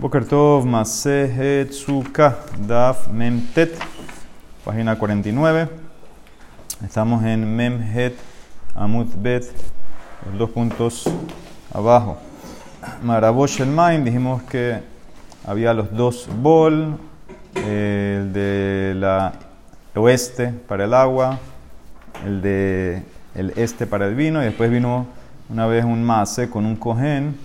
Boker 0.00 0.24
Tov 0.24 0.64
Masehet 0.64 1.72
Sukkah 1.72 2.36
Daf 2.68 3.08
Memtet, 3.08 3.74
página 4.64 4.94
49. 4.96 5.68
Estamos 6.84 7.24
en 7.24 7.56
Memhet 7.56 8.14
Amut 8.76 9.08
Bet, 9.16 9.42
los 10.24 10.38
dos 10.38 10.50
puntos 10.50 11.10
abajo. 11.74 12.16
Marabosh 13.02 13.60
el 13.60 13.70
Main, 13.70 14.04
dijimos 14.04 14.44
que 14.44 14.80
había 15.44 15.74
los 15.74 15.92
dos 15.92 16.28
bol, 16.32 16.96
el 17.56 18.32
de 18.32 18.94
la 18.94 19.32
oeste 19.96 20.54
para 20.68 20.84
el 20.84 20.94
agua, 20.94 21.40
el 22.24 22.40
de 22.40 23.02
el 23.34 23.52
este 23.56 23.84
para 23.84 24.06
el 24.06 24.14
vino, 24.14 24.40
y 24.42 24.44
después 24.44 24.70
vino 24.70 25.08
una 25.48 25.66
vez 25.66 25.84
un 25.84 26.04
mase 26.04 26.48
con 26.48 26.66
un 26.66 26.76
cohen 26.76 27.36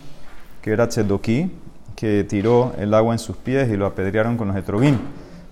que 0.62 0.70
era 0.70 0.88
Tzedoki, 0.88 1.63
que 1.96 2.24
tiró 2.24 2.74
el 2.78 2.94
agua 2.94 3.14
en 3.14 3.20
sus 3.20 3.38
pies 3.38 3.70
y 3.70 3.78
lo 3.78 3.86
apedrearon 3.86 4.38
con 4.38 4.48
los 4.48 4.58
etrogim. 4.58 4.98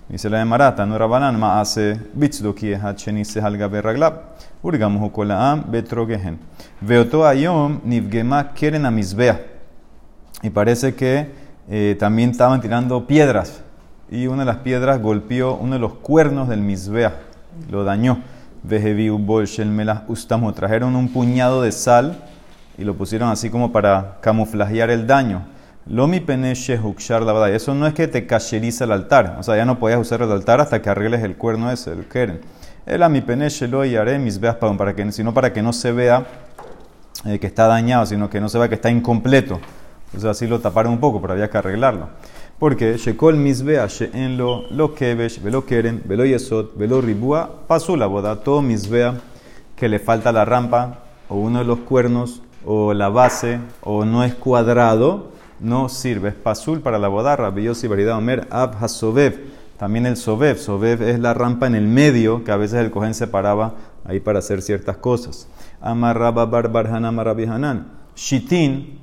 Dice 0.08 0.28
la 0.28 0.38
de 0.38 0.44
Marata, 0.44 0.84
no 0.84 0.98
ma 1.38 1.60
hace 1.60 1.98
bitzdoki 2.12 2.74
hachenice 2.74 3.40
halga 3.40 3.66
berraglab. 3.68 4.14
Urgamu 4.62 5.10
kolaam 5.10 5.64
betrogehen. 5.70 6.38
Veoto 6.80 7.26
ayom 7.26 7.80
nivgema 7.84 8.52
keren 8.52 8.84
amizbea. 8.84 9.40
Y 10.42 10.50
parece 10.50 10.94
que 10.94 11.30
eh, 11.68 11.96
también 11.98 12.30
estaban 12.30 12.60
tirando 12.60 13.06
piedras. 13.06 13.62
Y 14.10 14.26
una 14.26 14.42
de 14.42 14.46
las 14.46 14.58
piedras 14.58 15.00
golpeó 15.00 15.54
uno 15.54 15.74
de 15.74 15.78
los 15.78 15.94
cuernos 15.94 16.48
del 16.48 16.60
misbea. 16.60 17.20
Lo 17.70 17.82
dañó. 17.82 18.18
Vejeviu 18.62 19.16
bolshel 19.18 19.68
melas 19.68 20.02
ustamo. 20.08 20.52
Trajeron 20.52 20.94
un 20.94 21.08
puñado 21.08 21.62
de 21.62 21.72
sal 21.72 22.18
y 22.76 22.84
lo 22.84 22.94
pusieron 22.94 23.30
así 23.30 23.48
como 23.48 23.72
para 23.72 24.18
camuflajear 24.20 24.90
el 24.90 25.06
daño. 25.06 25.46
Lomi 25.86 26.20
peneshe 26.20 26.78
hukshar 26.78 27.22
la 27.22 27.50
Eso 27.50 27.74
no 27.74 27.86
es 27.86 27.94
que 27.94 28.06
te 28.06 28.26
cacheriza 28.26 28.84
el 28.84 28.92
altar. 28.92 29.36
O 29.38 29.42
sea, 29.42 29.56
ya 29.56 29.64
no 29.64 29.78
podías 29.78 30.00
usar 30.00 30.22
el 30.22 30.30
altar 30.30 30.60
hasta 30.60 30.80
que 30.80 30.88
arregles 30.88 31.22
el 31.22 31.36
cuerno 31.36 31.70
ese, 31.70 31.92
el 31.92 32.06
keren. 32.06 32.40
El 32.86 33.08
mi 33.10 33.20
peneshe 33.20 33.68
lo 33.68 33.84
y 33.84 33.96
haré 33.96 34.18
mis 34.18 34.38
veas 34.40 34.56
para 34.56 34.94
que, 34.94 35.12
sino 35.12 35.34
para 35.34 35.52
que 35.52 35.62
no 35.62 35.72
se 35.72 35.92
vea 35.92 36.26
eh, 37.24 37.38
que 37.38 37.46
está 37.46 37.66
dañado, 37.66 38.06
sino 38.06 38.28
que 38.30 38.40
no 38.40 38.48
se 38.48 38.58
vea 38.58 38.68
que 38.68 38.74
está 38.76 38.90
incompleto. 38.90 39.60
Entonces 40.06 40.30
así 40.30 40.46
lo 40.46 40.60
taparon 40.60 40.92
un 40.92 41.00
poco, 41.00 41.20
pero 41.20 41.32
había 41.32 41.48
que 41.48 41.58
arreglarlo. 41.58 42.08
Porque 42.58 42.96
Shekol 42.96 43.36
misbea 43.36 43.88
en 44.12 44.36
lo 44.36 44.68
lo 44.70 44.94
kevesh, 44.94 45.42
velo 45.42 45.64
keren, 45.64 46.02
velo 46.04 46.24
yesot, 46.24 46.76
velo 46.76 47.00
ribua, 47.00 47.50
pasó 47.66 47.96
la 47.96 48.06
boda, 48.06 48.36
todo 48.36 48.62
misbea 48.62 49.14
que 49.74 49.88
le 49.88 49.98
falta 49.98 50.30
la 50.30 50.44
rampa, 50.44 50.98
o 51.28 51.36
uno 51.36 51.60
de 51.60 51.64
los 51.64 51.80
cuernos, 51.80 52.42
o 52.64 52.94
la 52.94 53.08
base, 53.08 53.58
o 53.80 54.04
no 54.04 54.22
es 54.22 54.34
cuadrado, 54.34 55.32
no 55.60 55.88
sirve. 55.88 56.30
Es 56.30 56.34
pasul 56.34 56.80
para 56.80 56.98
la 56.98 57.08
boda. 57.08 57.36
Rabbi 57.36 57.68
y 57.68 57.86
Baridad 57.86 58.18
Omer, 58.18 58.46
Ab. 58.50 58.76
También 59.78 60.06
el 60.06 60.16
Sobev. 60.16 60.58
Sobev 60.58 61.02
es 61.02 61.18
la 61.18 61.34
rampa 61.34 61.66
en 61.66 61.74
el 61.74 61.88
medio 61.88 62.44
que 62.44 62.52
a 62.52 62.56
veces 62.56 62.78
el 62.78 62.90
cohen 62.90 63.14
se 63.14 63.26
paraba 63.26 63.74
ahí 64.04 64.20
para 64.20 64.38
hacer 64.38 64.62
ciertas 64.62 64.96
cosas. 64.98 65.48
Amarraba 65.80 66.46
Barbar 66.46 66.86
Hanan, 66.86 67.18
Hanan. 67.18 67.88
Shitin. 68.14 69.00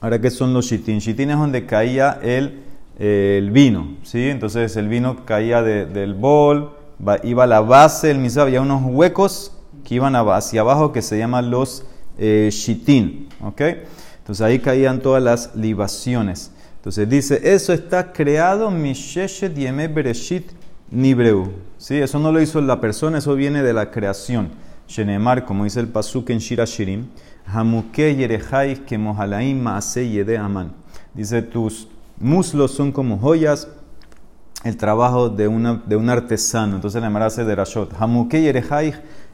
Ahora, 0.00 0.18
¿qué 0.18 0.30
son 0.30 0.54
los 0.54 0.64
shitin? 0.64 0.98
Shitin 0.98 1.30
es 1.30 1.36
donde 1.36 1.66
caía 1.66 2.18
el, 2.22 2.62
el 2.98 3.50
vino. 3.50 3.96
¿sí? 4.02 4.30
Entonces 4.30 4.74
el 4.76 4.88
vino 4.88 5.26
caía 5.26 5.62
del 5.62 6.14
bol, 6.14 6.70
iba 7.22 7.44
a 7.44 7.46
la 7.46 7.60
base 7.60 8.06
del 8.06 8.18
misab. 8.18 8.46
Había 8.46 8.62
unos 8.62 8.82
huecos 8.82 9.52
que 9.84 9.96
iban 9.96 10.16
hacia 10.16 10.62
abajo 10.62 10.92
que 10.92 11.02
se 11.02 11.18
llaman 11.18 11.50
los 11.50 11.84
eh, 12.16 12.48
shitin. 12.50 13.28
¿ok? 13.44 13.60
Entonces 14.30 14.46
ahí 14.46 14.60
caían 14.60 15.00
todas 15.00 15.20
las 15.20 15.56
libaciones. 15.56 16.52
Entonces 16.76 17.08
dice, 17.08 17.40
eso 17.42 17.72
está 17.72 18.12
creado 18.12 18.70
Misheshet 18.70 19.56
Yeme 19.56 19.88
Bereshit 19.88 20.52
Nibreu. 20.88 21.50
¿Sí? 21.78 21.96
Eso 21.96 22.20
no 22.20 22.30
lo 22.30 22.40
hizo 22.40 22.60
la 22.60 22.80
persona, 22.80 23.18
eso 23.18 23.34
viene 23.34 23.64
de 23.64 23.72
la 23.72 23.90
creación. 23.90 24.50
Shenemar, 24.86 25.44
como 25.44 25.64
dice 25.64 25.80
el 25.80 25.88
Pasuk 25.88 26.30
en 26.30 26.38
Shira 26.38 26.64
Shirim, 26.64 27.06
Hamuke 27.44 28.14
Yerehais 28.14 28.78
que 28.78 28.96
Mohalaim 28.96 29.60
Maase 29.60 30.08
Yede 30.08 30.38
Aman. 30.38 30.74
Dice, 31.12 31.42
tus 31.42 31.88
muslos 32.20 32.70
son 32.70 32.92
como 32.92 33.18
joyas, 33.18 33.66
el 34.62 34.76
trabajo 34.76 35.28
de, 35.28 35.48
una, 35.48 35.82
de 35.84 35.96
un 35.96 36.08
artesano. 36.08 36.76
Entonces 36.76 37.02
la 37.02 37.26
hace 37.26 37.44
de 37.44 37.56
Rashot. 37.56 37.94
Hamuke 37.98 38.54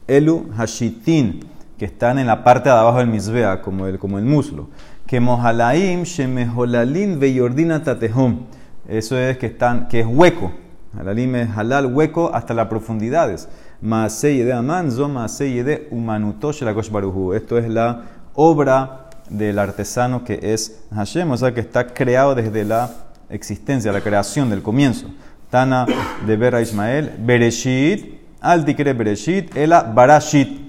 Elu 0.08 0.46
Hashitin 0.56 1.55
que 1.78 1.84
están 1.84 2.18
en 2.18 2.26
la 2.26 2.42
parte 2.42 2.68
de 2.68 2.74
abajo 2.74 2.98
del 2.98 3.08
misbea, 3.08 3.60
como 3.62 3.86
el, 3.86 3.98
como 3.98 4.18
el 4.18 4.24
muslo. 4.24 4.68
Que 5.06 5.20
mohalaim 5.20 6.02
shemeholalin 6.04 7.20
veyordina 7.20 7.82
tatehom. 7.82 8.46
Eso 8.88 9.18
es 9.18 9.36
que, 9.38 9.46
están, 9.46 9.88
que 9.88 10.00
es 10.00 10.06
hueco. 10.06 10.52
Halalim 10.98 11.34
es 11.36 11.50
halal 11.56 11.86
hueco 11.86 12.30
hasta 12.34 12.54
las 12.54 12.68
profundidades. 12.68 13.48
Maasei 13.80 14.42
de 14.42 14.52
aman, 14.52 14.90
zo 14.90 15.08
maasei 15.08 15.62
de 15.62 15.88
umanutosh 15.90 16.62
la 16.62 16.72
baruhu. 16.72 17.34
Esto 17.34 17.58
es 17.58 17.68
la 17.68 18.02
obra 18.34 19.10
del 19.28 19.58
artesano 19.58 20.24
que 20.24 20.38
es 20.42 20.84
Hashem, 20.94 21.30
o 21.30 21.36
sea 21.36 21.52
que 21.52 21.60
está 21.60 21.86
creado 21.86 22.34
desde 22.34 22.64
la 22.64 22.90
existencia, 23.28 23.92
la 23.92 24.00
creación 24.00 24.48
del 24.48 24.62
comienzo. 24.62 25.08
Tana 25.50 25.86
de 26.26 26.36
Bera 26.36 26.60
Ismael, 26.60 27.14
Bereshit, 27.18 28.20
al 28.40 28.64
tikre 28.64 28.92
Bereshit, 28.94 29.54
ela 29.56 29.82
Barashit. 29.82 30.65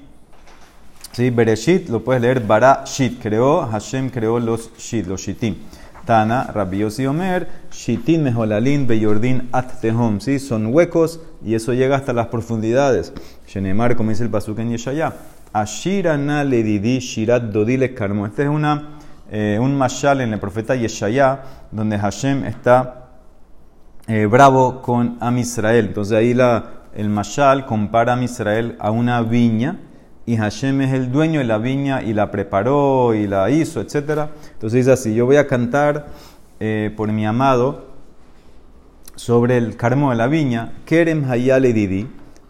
¿Sí? 1.17 1.31
Bereshit 1.31 1.89
lo 1.89 2.03
puedes 2.03 2.21
leer 2.21 2.41
Barashit. 2.45 3.19
Creó, 3.19 3.65
Hashem 3.65 4.11
creó 4.11 4.39
los 4.39 4.69
Shit, 4.77 5.07
los 5.07 5.19
Shitim. 5.19 5.55
Tana, 6.05 6.43
Rabbi 6.43 6.77
Yossi 6.77 7.07
Omer, 7.07 7.47
Shitim 7.71 8.21
Meholalin 8.21 8.85
Beyordin 8.85 9.49
At 9.51 9.81
Tehom. 9.81 10.19
¿Sí? 10.19 10.37
Son 10.37 10.67
huecos 10.67 11.19
y 11.43 11.55
eso 11.55 11.73
llega 11.73 11.95
hasta 11.95 12.13
las 12.13 12.27
profundidades. 12.27 13.13
Shenemar, 13.47 13.95
como 13.95 14.11
dice 14.11 14.21
el 14.25 14.29
Pasuk 14.29 14.59
en 14.59 14.69
Yeshaya. 14.69 15.11
Ashirana 15.53 16.43
Ledidi 16.43 16.99
Shirat 16.99 17.45
Dodile 17.45 17.95
Karmo. 17.95 18.27
Este 18.27 18.43
es 18.43 18.49
una, 18.49 18.99
eh, 19.31 19.57
un 19.59 19.75
mashal 19.75 20.21
en 20.21 20.33
el 20.33 20.39
profeta 20.39 20.75
Yeshaya, 20.75 21.41
donde 21.71 21.97
Hashem 21.97 22.45
está 22.45 23.07
eh, 24.05 24.27
bravo 24.27 24.83
con 24.83 25.17
Am 25.19 25.39
Israel. 25.39 25.87
Entonces 25.87 26.15
ahí 26.15 26.35
la, 26.35 26.83
el 26.93 27.09
mashal 27.09 27.65
compara 27.65 28.11
a 28.11 28.17
Am 28.17 28.21
Israel 28.21 28.75
a 28.77 28.91
una 28.91 29.19
viña 29.23 29.79
y 30.27 30.35
Hashem 30.35 30.81
es 30.81 30.93
el 30.93 31.09
dueño 31.09 31.39
de 31.39 31.45
la 31.45 31.57
viña 31.57 32.03
y 32.03 32.13
la 32.13 32.29
preparó 32.31 33.15
y 33.15 33.27
la 33.27 33.49
hizo, 33.49 33.79
etc. 33.79 34.27
Entonces 34.51 34.73
dice 34.73 34.91
así, 34.91 35.15
yo 35.15 35.25
voy 35.25 35.37
a 35.37 35.47
cantar 35.47 36.07
eh, 36.59 36.93
por 36.97 37.13
mi 37.13 37.25
amado 37.25 37.85
sobre 39.15 39.55
el 39.55 39.77
carmo 39.77 40.09
de 40.09 40.17
la 40.17 40.27
viña, 40.27 40.73
Kerem 40.85 41.31
Hayale 41.31 41.71
Didi, 41.71 42.09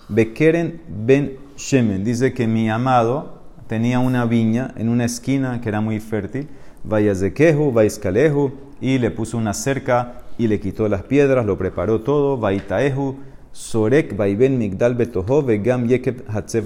Bekeren 0.10 0.82
Ben 0.88 1.38
Shemen. 1.56 2.04
Dice 2.04 2.34
que 2.34 2.48
mi 2.48 2.68
amado 2.68 3.42
tenía 3.68 4.00
una 4.00 4.26
viña 4.26 4.74
en 4.76 4.90
una 4.90 5.06
esquina 5.06 5.62
que 5.62 5.70
era 5.70 5.80
muy 5.80 6.00
fértil, 6.00 6.48
Vayazekehu, 6.84 7.72
Vaiskalehu, 7.72 8.54
y 8.82 8.98
le 8.98 9.12
puso 9.12 9.38
una 9.38 9.54
cerca 9.54 10.24
y 10.40 10.48
le 10.48 10.60
quitó 10.60 10.90
las 10.90 11.04
piedras, 11.04 11.46
lo 11.46 11.60
preparó 11.60 12.02
todo, 12.02 12.38
Vaitaehu, 12.38 13.18
Sorek 13.58 14.16
Vaiben 14.16 14.60
Migdal 14.60 14.94
Betoho 14.94 15.42
Vegam 15.42 15.88
Yekeb 15.88 16.22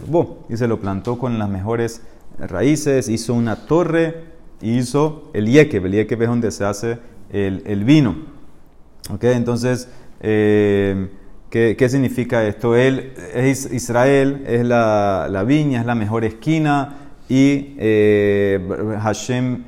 Bo. 0.07 0.45
Y 0.49 0.57
se 0.57 0.67
lo 0.67 0.79
plantó 0.79 1.17
con 1.17 1.39
las 1.39 1.49
mejores 1.49 2.01
raíces, 2.37 3.07
hizo 3.07 3.33
una 3.33 3.55
torre 3.55 4.25
y 4.61 4.77
hizo 4.77 5.31
el 5.33 5.47
Yekeb. 5.47 5.85
El 5.85 5.93
Yekeb 5.93 6.21
es 6.21 6.27
donde 6.27 6.51
se 6.51 6.65
hace 6.65 6.97
el, 7.31 7.63
el 7.65 7.85
vino. 7.85 8.15
¿Ok? 9.09 9.23
Entonces, 9.23 9.87
eh, 10.19 11.07
¿qué, 11.49 11.77
¿qué, 11.77 11.87
significa 11.87 12.45
esto? 12.45 12.75
Él 12.75 13.13
es 13.33 13.71
Israel, 13.71 14.43
es 14.45 14.65
la, 14.65 15.27
la 15.31 15.43
viña, 15.45 15.79
es 15.79 15.85
la 15.85 15.95
mejor 15.95 16.25
esquina 16.25 16.97
y 17.29 17.75
eh, 17.79 18.59
Hashem 19.01 19.63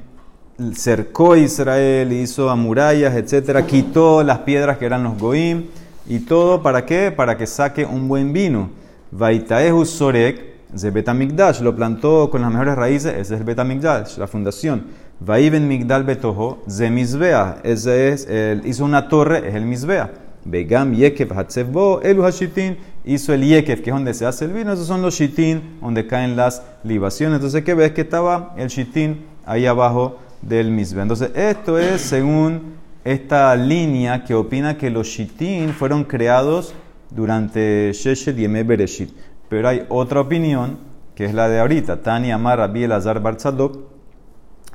cercó 0.75 1.33
a 1.33 1.37
Israel, 1.37 2.11
hizo 2.11 2.49
a 2.49 2.57
murallas, 2.57 3.15
etcétera, 3.15 3.65
quitó 3.65 4.23
las 4.23 4.39
piedras 4.39 4.77
que 4.77 4.85
eran 4.85 5.03
los 5.03 5.17
goim 5.17 5.67
¿Y 6.05 6.19
todo 6.19 6.61
para 6.61 6.85
qué? 6.85 7.11
Para 7.11 7.37
que 7.37 7.47
saque 7.47 7.85
un 7.85 8.07
buen 8.07 8.33
vino. 8.33 8.69
Vaitaehu 9.11 9.85
Sorek, 9.85 10.53
de 10.73 10.91
Betamigdash, 10.91 11.61
lo 11.61 11.75
plantó 11.75 12.29
con 12.29 12.41
las 12.41 12.51
mejores 12.51 12.75
raíces, 12.75 13.13
ese 13.13 13.35
es 13.35 13.39
el 13.39 13.43
Betamigdash, 13.43 14.17
la 14.17 14.27
fundación. 14.27 14.85
Vaiven 15.19 15.67
Migdal 15.67 16.03
Betoho, 16.03 16.63
ze 16.67 16.89
Mizbea, 16.89 17.59
ese 17.63 18.09
es, 18.09 18.27
el, 18.27 18.65
hizo 18.65 18.83
una 18.83 19.07
torre, 19.07 19.47
es 19.47 19.55
el 19.55 19.65
Mizbea. 19.65 20.11
Begam 20.45 20.93
Yekev 20.93 21.31
Hatzevbo, 21.31 22.01
Elu 22.01 22.23
Hashitin, 22.23 22.77
hizo 23.05 23.33
el 23.33 23.43
Yekev, 23.43 23.81
que 23.81 23.91
es 23.91 23.95
donde 23.95 24.13
se 24.13 24.25
hace 24.25 24.45
el 24.45 24.51
vino, 24.51 24.73
esos 24.73 24.87
son 24.87 25.01
los 25.01 25.13
Shitin, 25.13 25.79
donde 25.79 26.05
caen 26.05 26.35
las 26.35 26.63
libaciones. 26.83 27.35
Entonces, 27.37 27.63
¿qué 27.63 27.73
ves? 27.73 27.91
Que 27.91 28.01
estaba 28.01 28.53
el 28.57 28.67
Shitin 28.67 29.25
ahí 29.45 29.65
abajo 29.65 30.17
del 30.41 30.71
Mizbea. 30.71 31.03
Entonces, 31.03 31.31
esto 31.35 31.77
es 31.77 32.01
según 32.01 32.82
esta 33.03 33.55
línea 33.55 34.23
que 34.23 34.33
opina 34.33 34.77
que 34.77 34.89
los 34.89 35.07
shitin 35.07 35.73
fueron 35.73 36.03
creados 36.05 36.73
durante 37.09 37.91
Sheshet 37.93 38.35
Yeme 38.35 38.63
Bereshit. 38.63 39.13
Pero 39.49 39.67
hay 39.67 39.85
otra 39.89 40.21
opinión, 40.21 40.77
que 41.15 41.25
es 41.25 41.33
la 41.33 41.49
de 41.49 41.59
ahorita. 41.59 42.01
Tani 42.01 42.31
Amar 42.31 42.59
Rabbi 42.59 42.83
Elazar 42.83 43.21
Barzadok, 43.21 43.93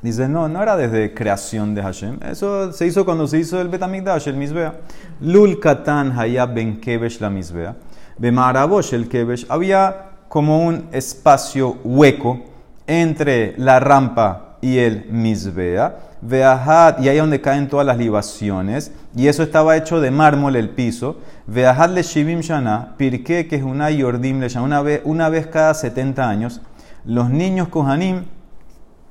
Dice, 0.01 0.29
no, 0.29 0.47
no 0.47 0.63
era 0.63 0.77
desde 0.77 1.13
creación 1.13 1.75
de 1.75 1.81
Hashem. 1.81 2.19
Eso 2.23 2.71
se 2.71 2.85
hizo 2.87 3.03
cuando 3.03 3.27
se 3.27 3.39
hizo 3.39 3.59
el 3.59 3.67
Betamigdash, 3.67 4.29
el 4.29 4.37
Mizbea. 4.37 4.79
Lul 5.19 5.59
Katan 5.59 6.17
Hayab 6.17 6.53
Ben 6.53 6.79
Kebesh 6.79 7.19
la 7.19 7.29
Mizbea. 7.29 7.75
Bemarabosh 8.17 8.93
el 8.93 9.09
Kebesh. 9.09 9.45
Había 9.49 10.11
como 10.29 10.65
un 10.65 10.87
espacio 10.93 11.79
hueco 11.83 12.45
entre 12.87 13.55
la 13.57 13.81
rampa 13.81 14.48
y 14.61 14.77
el 14.77 15.05
Mizbea. 15.09 15.99
Veahad, 16.21 16.99
y 16.99 17.07
ahí 17.07 17.17
donde 17.17 17.39
caen 17.39 17.69
todas 17.69 17.85
las 17.85 17.97
libaciones. 17.97 18.91
Y 19.15 19.27
eso 19.27 19.43
estaba 19.43 19.77
hecho 19.77 20.01
de 20.01 20.11
mármol 20.11 20.55
el 20.55 20.69
piso. 20.69 21.17
Veahad 21.47 21.91
le 21.91 22.03
Shivim 22.03 22.41
Shana, 22.41 22.95
Pirke, 22.97 23.47
que 23.47 23.55
es 23.55 23.63
una 23.63 23.89
Yordim 23.89 24.39
le 24.39 24.59
una 24.59 24.81
vez, 24.81 25.01
una 25.05 25.29
vez 25.29 25.47
cada 25.47 25.73
70 25.73 26.29
años. 26.29 26.61
Los 27.05 27.29
niños 27.29 27.69
Kohanim 27.69 28.25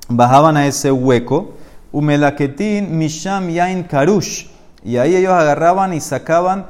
bajaban 0.09 0.57
a 0.57 0.67
ese 0.67 0.93
hueco, 0.93 1.55
Umelaketin 1.93 2.97
Misham 2.97 3.49
Yain 3.49 3.85
Karush, 3.85 4.47
y 4.85 4.97
ahí 4.99 5.17
ellos 5.17 5.33
agarraban 5.33 5.95
y 5.95 6.01
sacaban 6.01 6.67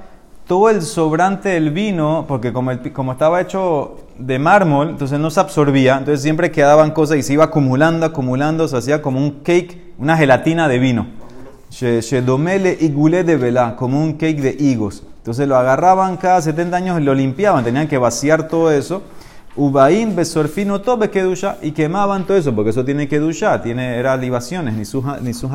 todo 0.48 0.70
el 0.70 0.82
sobrante 0.82 1.50
del 1.50 1.70
vino, 1.70 2.24
porque 2.26 2.52
como, 2.52 2.72
como 2.92 3.12
estaba 3.12 3.40
hecho 3.40 3.98
de 4.18 4.40
mármol, 4.40 4.88
entonces 4.88 5.20
no 5.20 5.30
se 5.30 5.38
absorbía, 5.38 5.98
entonces 5.98 6.22
siempre 6.22 6.50
quedaban 6.50 6.90
cosas 6.90 7.18
y 7.18 7.22
se 7.22 7.34
iba 7.34 7.44
acumulando, 7.44 8.04
acumulando, 8.04 8.66
se 8.66 8.76
hacía 8.76 9.00
como 9.00 9.20
un 9.20 9.42
cake, 9.44 9.94
una 9.98 10.16
gelatina 10.16 10.66
de 10.66 10.78
vino. 10.80 11.06
Shedomele 11.70 12.76
igule 12.80 13.22
de 13.22 13.36
vela, 13.36 13.76
como 13.76 14.02
un 14.02 14.14
cake 14.14 14.40
de 14.40 14.56
higos. 14.58 15.04
Entonces 15.18 15.46
lo 15.46 15.56
agarraban 15.56 16.16
cada 16.16 16.42
70 16.42 16.76
años 16.76 17.00
y 17.00 17.04
lo 17.04 17.14
limpiaban, 17.14 17.62
tenían 17.62 17.86
que 17.86 17.98
vaciar 17.98 18.48
todo 18.48 18.72
eso 18.72 19.02
Ubaim 19.58 20.14
besorfino 20.14 20.80
tobe 20.80 21.10
kedusha 21.10 21.56
y 21.60 21.72
quemaban 21.72 22.24
todo 22.24 22.36
eso, 22.36 22.54
porque 22.54 22.70
eso 22.70 22.84
tiene 22.84 23.08
kedusha, 23.08 23.60
tiene, 23.60 23.96
era 23.96 24.16
libaciones, 24.16 24.74
ni 24.74 24.84
su, 24.84 25.04
ni 25.20 25.34
su. 25.34 25.50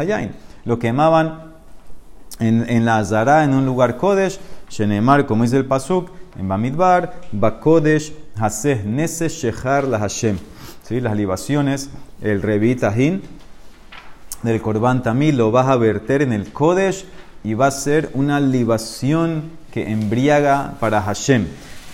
Lo 0.66 0.78
quemaban 0.78 1.54
en, 2.40 2.70
en 2.70 2.84
la 2.84 2.98
Azara, 2.98 3.46
en 3.46 3.54
un 3.54 3.66
lugar 3.66 3.96
Kodesh, 3.96 4.40
Shenemar, 4.74 5.28
como 5.28 5.44
dice 5.44 5.58
el 5.58 5.66
Pasuk, 5.66 6.10
en 6.36 6.48
Bamidbar, 6.48 7.22
Bakodesh, 7.32 8.12
Haseh, 8.36 8.84
Nese, 8.84 9.30
Shechar, 9.30 9.84
la 9.84 10.00
Hashem. 10.00 10.40
¿Sí? 10.82 11.00
Las 11.00 11.16
libaciones, 11.16 11.92
el 12.24 12.42
Revitahin 12.42 13.22
del 14.42 14.62
Korban 14.64 15.04
Tamil 15.04 15.38
lo 15.38 15.52
vas 15.52 15.68
a 15.68 15.76
verter 15.76 16.24
en 16.24 16.34
el 16.34 16.52
Kodesh 16.52 17.06
y 17.44 17.54
va 17.54 17.68
a 17.68 17.72
ser 17.72 18.10
una 18.16 18.40
libación 18.40 19.44
que 19.72 19.92
embriaga 19.92 20.74
para 20.80 21.04
Hashem. 21.04 21.46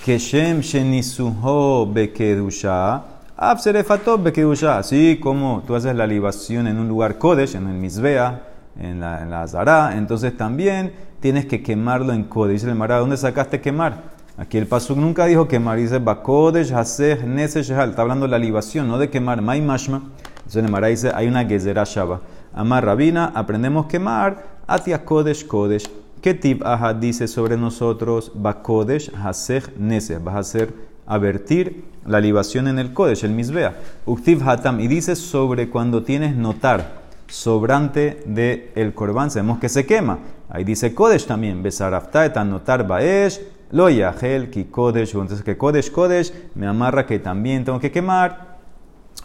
Keshem 0.05 0.61
Shenisuho 0.61 1.85
Bekedusha, 1.85 3.03
Abserefatov 3.35 4.23
Bekedusha. 4.23 4.77
Así 4.77 5.19
como 5.21 5.63
tú 5.67 5.75
haces 5.75 5.93
la 5.93 6.07
libación 6.07 6.65
en 6.65 6.77
un 6.77 6.87
lugar 6.87 7.17
Kodesh, 7.17 7.55
en 7.55 7.67
el 7.67 7.75
Mizbea, 7.75 8.48
en 8.79 8.99
la, 8.99 9.21
en 9.21 9.29
la 9.29 9.43
Azara, 9.43 9.97
entonces 9.97 10.35
también 10.35 10.93
tienes 11.19 11.45
que 11.45 11.61
quemarlo 11.61 12.13
en 12.13 12.23
Kodesh. 12.23 12.53
Dice 12.53 12.69
el 12.69 12.75
Mara, 12.75 12.97
¿dónde 12.97 13.17
sacaste 13.17 13.61
quemar? 13.61 14.19
Aquí 14.37 14.57
el 14.57 14.67
Pasuk 14.67 14.97
nunca 14.97 15.25
dijo 15.25 15.49
quemar, 15.49 15.77
dice 15.77 15.99
Bakodesh, 15.99 16.71
Haseh, 16.71 17.25
Nese, 17.25 17.61
Shehal. 17.61 17.89
Está 17.89 18.03
hablando 18.03 18.25
de 18.25 18.31
la 18.31 18.39
libación, 18.39 18.87
no 18.87 18.97
de 18.97 19.09
quemar. 19.09 19.41
Mai 19.41 19.61
Mashma. 19.61 20.03
Entonces 20.37 20.63
el 20.63 20.71
Mara 20.71 20.87
dice, 20.87 21.11
hay 21.13 21.27
una 21.27 21.43
Gezerah 21.43 21.83
Shaba. 21.83 22.21
Amar 22.53 22.85
Rabina, 22.85 23.33
aprendemos 23.35 23.87
quemar, 23.87 24.43
Atia 24.65 25.03
Kodesh, 25.03 25.45
Kodesh. 25.45 25.89
¿Qué 26.21 26.33
tip 26.33 26.65
Ahad 26.65 26.95
dice 26.95 27.27
sobre 27.27 27.57
nosotros? 27.57 28.31
Bakodesh 28.33 29.11
Hasech 29.13 29.75
Nese. 29.77 30.19
Vas 30.19 30.35
a 30.35 30.39
hacer 30.39 30.73
avertir 31.05 31.83
la 32.05 32.21
libación 32.21 32.69
en 32.69 32.79
el 32.79 32.93
Kodesh, 32.93 33.25
el 33.25 33.31
Misbea. 33.31 33.75
Uktiv 34.05 34.47
Hatam. 34.47 34.79
Y 34.79 34.87
dice 34.87 35.17
sobre 35.17 35.69
cuando 35.69 36.03
tienes 36.03 36.35
notar 36.35 36.98
sobrante 37.29 38.21
del 38.25 38.71
el 38.75 38.93
Korban. 38.93 39.31
Sabemos 39.31 39.59
que 39.59 39.69
se 39.69 39.85
quema. 39.85 40.19
Ahí 40.49 40.63
dice 40.63 40.93
Kodesh 40.93 41.25
también. 41.25 41.63
Besarafta 41.63 42.25
etan 42.25 42.49
notar 42.49 42.85
Baesh. 42.87 43.39
Lo 43.71 43.89
Yahel 43.89 44.49
ki 44.49 44.65
Kodesh. 44.65 45.11
Entonces 45.11 45.43
que 45.43 45.57
Kodesh, 45.57 45.91
Kodesh 45.91 46.33
me 46.55 46.67
amarra 46.67 47.05
que 47.05 47.19
también 47.19 47.63
tengo 47.63 47.79
que 47.79 47.91
quemar. 47.91 48.48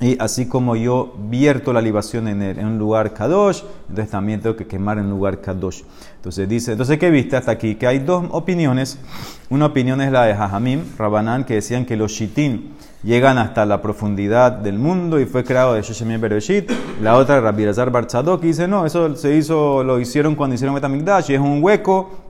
Y 0.01 0.17
así 0.21 0.47
como 0.47 0.75
yo 0.75 1.15
vierto 1.31 1.73
la 1.73 1.81
libación 1.81 2.27
en, 2.27 2.67
un 2.67 2.79
lugar 2.79 3.15
kadosh, 3.15 3.63
entonces 3.89 4.11
también 4.11 4.41
tengo 4.41 4.57
que 4.57 4.67
quemar 4.67 4.99
en 4.99 5.05
un 5.05 5.11
lugar 5.11 5.41
kadosh. 5.41 5.83
Entonces 6.17 6.49
dice, 6.49 6.73
entonces 6.73 6.99
¿qué 6.99 7.11
viste 7.11 7.37
hasta 7.37 7.53
aquí? 7.53 7.77
Que 7.77 7.87
hay 7.87 8.01
dos 8.01 8.25
opiniones. 8.33 8.99
Una 9.51 9.67
opinión 9.67 10.01
es 10.01 10.11
la 10.11 10.25
de 10.25 10.35
Jajamim, 10.35 10.81
Rabanán, 10.99 11.45
que 11.45 11.55
decían 11.55 11.87
que 11.87 11.97
los 11.97 12.11
shitin 12.11 12.75
llegan 13.05 13.39
hasta 13.39 13.67
la 13.67 13.81
profundidad 13.83 14.51
del 14.51 14.79
mundo 14.79 15.21
y 15.21 15.27
fue 15.27 15.45
creado 15.45 15.75
de 15.75 15.83
Sheshemim 15.83 16.21
Bereshit. 16.21 16.71
La 17.01 17.17
otra, 17.17 17.41
Rabbi 17.41 17.65
Lazar 17.65 17.91
Barzadok, 17.91 18.41
que 18.41 18.49
dice, 18.49 18.67
no, 18.67 18.87
eso 18.87 19.15
se 19.15 19.37
hizo, 19.37 19.85
lo 19.85 20.01
hicieron 20.01 20.35
cuando 20.35 20.55
hicieron 20.55 20.75
Metamigdash 20.75 21.31
y 21.31 21.35
es 21.35 21.41
un 21.41 21.63
hueco 21.63 22.24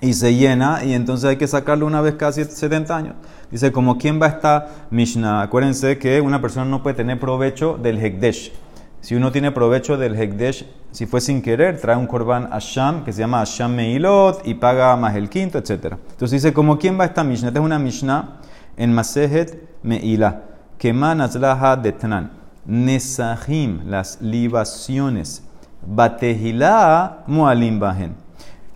y 0.00 0.14
se 0.14 0.34
llena 0.34 0.84
y 0.84 0.94
entonces 0.94 1.28
hay 1.28 1.36
que 1.36 1.46
sacarlo 1.46 1.86
una 1.86 2.00
vez 2.00 2.14
cada 2.14 2.32
70 2.32 2.96
años. 2.96 3.14
Dice, 3.50 3.72
como 3.72 3.98
quién 3.98 4.20
va 4.20 4.26
a 4.26 4.30
estar 4.30 4.68
Mishnah. 4.90 5.42
Acuérdense 5.42 5.98
que 5.98 6.20
una 6.20 6.40
persona 6.40 6.64
no 6.64 6.82
puede 6.82 6.96
tener 6.96 7.18
provecho 7.18 7.78
del 7.80 7.98
Hekdesh. 7.98 8.52
Si 9.00 9.14
uno 9.14 9.32
tiene 9.32 9.50
provecho 9.50 9.96
del 9.96 10.14
Hekdesh, 10.14 10.66
si 10.92 11.06
fue 11.06 11.20
sin 11.20 11.40
querer, 11.40 11.80
trae 11.80 11.96
un 11.96 12.06
korban 12.06 12.48
Asham, 12.52 13.04
que 13.04 13.12
se 13.12 13.20
llama 13.20 13.40
Asham 13.40 13.74
Meilot, 13.74 14.46
y 14.46 14.54
paga 14.54 14.94
más 14.96 15.16
el 15.16 15.28
quinto, 15.28 15.58
etc. 15.58 15.94
Entonces 16.10 16.42
dice, 16.42 16.52
como 16.52 16.78
quién 16.78 16.98
va 16.98 17.04
a 17.04 17.06
estar 17.06 17.24
Mishnah. 17.24 17.48
Esta 17.48 17.60
es 17.60 17.64
una 17.64 17.78
Mishnah 17.78 18.40
en 18.76 18.92
Masejet 18.92 19.68
Meila. 19.82 20.42
Keman 20.78 21.20
Azlaha 21.20 21.76
Detnan. 21.76 22.30
Nesahim, 22.66 23.80
las 23.86 24.20
libaciones. 24.20 25.42
Batehila 25.82 27.24
Mualim 27.26 27.80
Bahen. 27.80 28.19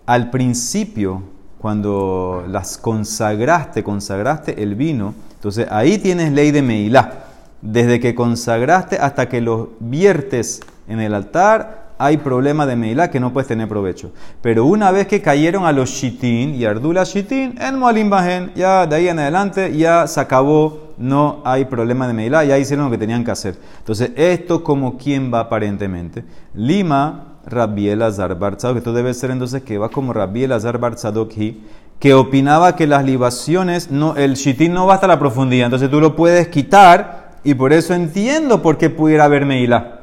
Al 0.05 0.29
principio, 0.29 1.23
cuando 1.57 2.45
las 2.47 2.77
consagraste, 2.77 3.83
consagraste 3.83 4.61
el 4.61 4.75
vino, 4.75 5.15
entonces 5.33 5.67
ahí 5.71 5.97
tienes 5.97 6.31
ley 6.31 6.51
de 6.51 6.61
Meilá. 6.61 7.25
Desde 7.61 7.99
que 7.99 8.13
consagraste 8.13 8.97
hasta 8.97 9.27
que 9.27 9.41
los 9.41 9.69
viertes 9.79 10.61
en 10.87 10.99
el 10.99 11.15
altar, 11.15 11.85
hay 11.97 12.17
problema 12.17 12.65
de 12.65 12.75
Meilá 12.75 13.09
que 13.09 13.19
no 13.19 13.33
puedes 13.33 13.47
tener 13.47 13.67
provecho. 13.67 14.11
Pero 14.41 14.65
una 14.65 14.91
vez 14.91 15.07
que 15.07 15.21
cayeron 15.21 15.65
a 15.65 15.71
los 15.71 15.89
Shitin 15.89 16.53
y 16.53 16.65
Ardula 16.65 17.03
Shitin, 17.03 17.55
en 17.59 17.79
Moalim 17.79 18.09
Bajen, 18.09 18.51
ya 18.55 18.85
de 18.85 18.95
ahí 18.95 19.07
en 19.07 19.17
adelante 19.17 19.75
ya 19.75 20.05
se 20.05 20.19
acabó, 20.19 20.93
no 20.97 21.41
hay 21.45 21.65
problema 21.65 22.07
de 22.07 22.13
Meilá, 22.13 22.43
ya 22.43 22.57
hicieron 22.57 22.85
lo 22.85 22.91
que 22.91 22.97
tenían 22.97 23.23
que 23.23 23.31
hacer. 23.31 23.57
Entonces, 23.79 24.11
esto 24.15 24.63
como 24.63 24.97
quién 24.97 25.33
va 25.33 25.41
aparentemente. 25.41 26.23
Lima 26.53 27.34
Rabbi 27.47 27.89
Elazar 27.89 28.37
Barzadok, 28.37 28.77
esto 28.77 28.93
debe 28.93 29.13
ser 29.13 29.31
entonces 29.31 29.63
que 29.63 29.77
va 29.77 29.89
como 29.89 30.13
Rabbi 30.13 30.43
Elazar 30.43 30.79
Barzadok, 30.79 31.31
que 31.99 32.13
opinaba 32.13 32.75
que 32.75 32.87
las 32.87 33.05
libaciones, 33.05 33.91
no, 33.91 34.15
el 34.15 34.35
shitín 34.35 34.73
no 34.73 34.87
va 34.87 34.95
hasta 34.95 35.07
la 35.07 35.19
profundidad, 35.19 35.65
entonces 35.65 35.89
tú 35.89 35.99
lo 35.99 36.15
puedes 36.15 36.47
quitar 36.47 37.31
y 37.43 37.53
por 37.53 37.73
eso 37.73 37.93
entiendo 37.93 38.61
por 38.61 38.77
qué 38.77 38.89
pudiera 38.89 39.25
haber 39.25 39.45
Meila. 39.45 40.01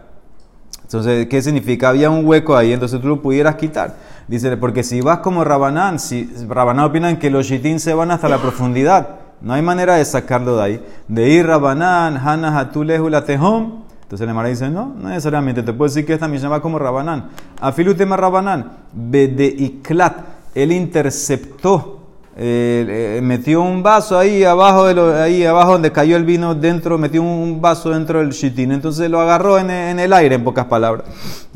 Entonces, 0.83 1.27
¿qué 1.27 1.41
significa? 1.41 1.89
Había 1.89 2.11
un 2.11 2.27
hueco 2.27 2.55
ahí, 2.55 2.73
entonces 2.73 3.01
tú 3.01 3.09
lo 3.09 3.23
pudieras 3.23 3.57
quitar. 3.57 3.97
Dice, 4.29 4.57
porque 4.59 4.83
si 4.83 5.01
vas 5.01 5.19
como 5.19 5.43
Rabanán, 5.43 5.99
si 5.99 6.31
Rabanán 6.49 6.85
opinan 6.85 7.17
que 7.17 7.31
los 7.31 7.47
shitín 7.47 7.81
se 7.81 7.95
van 7.95 8.11
hasta 8.11 8.29
la 8.29 8.39
profundidad, 8.39 9.09
no 9.41 9.55
hay 9.55 9.63
manera 9.63 9.97
de 9.97 10.05
sacarlo 10.05 10.57
de 10.57 10.63
ahí. 10.63 10.85
De 11.09 11.31
ir 11.31 11.47
Rabanán, 11.47 12.17
Hana 12.17 12.59
Hatulehu 12.59 13.09
la 13.09 13.25
Tehom, 13.25 13.82
entonces 14.13 14.25
el 14.27 14.31
Emara 14.31 14.51
dice, 14.51 14.69
no, 14.69 14.95
no 14.95 15.09
necesariamente, 15.09 15.63
te 15.63 15.73
puedo 15.73 15.89
decir 15.89 16.05
que 16.05 16.13
esta 16.13 16.29
misma 16.29 16.51
va 16.51 16.61
como 16.61 16.79
Rabanán. 16.79 17.31
Afilutema 17.59 18.15
Rabanán, 18.15 18.71
Bedeiklat, 18.93 20.19
él 20.55 20.71
interceptó, 20.73 22.01
eh, 22.37 23.17
eh, 23.17 23.21
metió 23.23 23.63
un 23.63 23.83
vaso 23.83 24.19
ahí 24.19 24.45
abajo, 24.45 24.85
de 24.85 24.93
lo, 24.93 25.15
ahí 25.15 25.47
abajo 25.47 25.73
donde 25.73 25.93
cayó 25.93 26.19
el 26.19 26.27
vino 26.27 26.55
dentro, 26.55 26.99
metió 26.99 27.23
un 27.23 27.63
vaso 27.63 27.89
dentro 27.89 28.19
del 28.19 28.33
shitín, 28.33 28.73
entonces 28.73 29.09
lo 29.09 29.19
agarró 29.19 29.59
en, 29.59 29.71
el 29.71 30.13
aire, 30.13 30.35
en 30.35 30.45
pocas 30.45 30.67
palabras. 30.67 31.07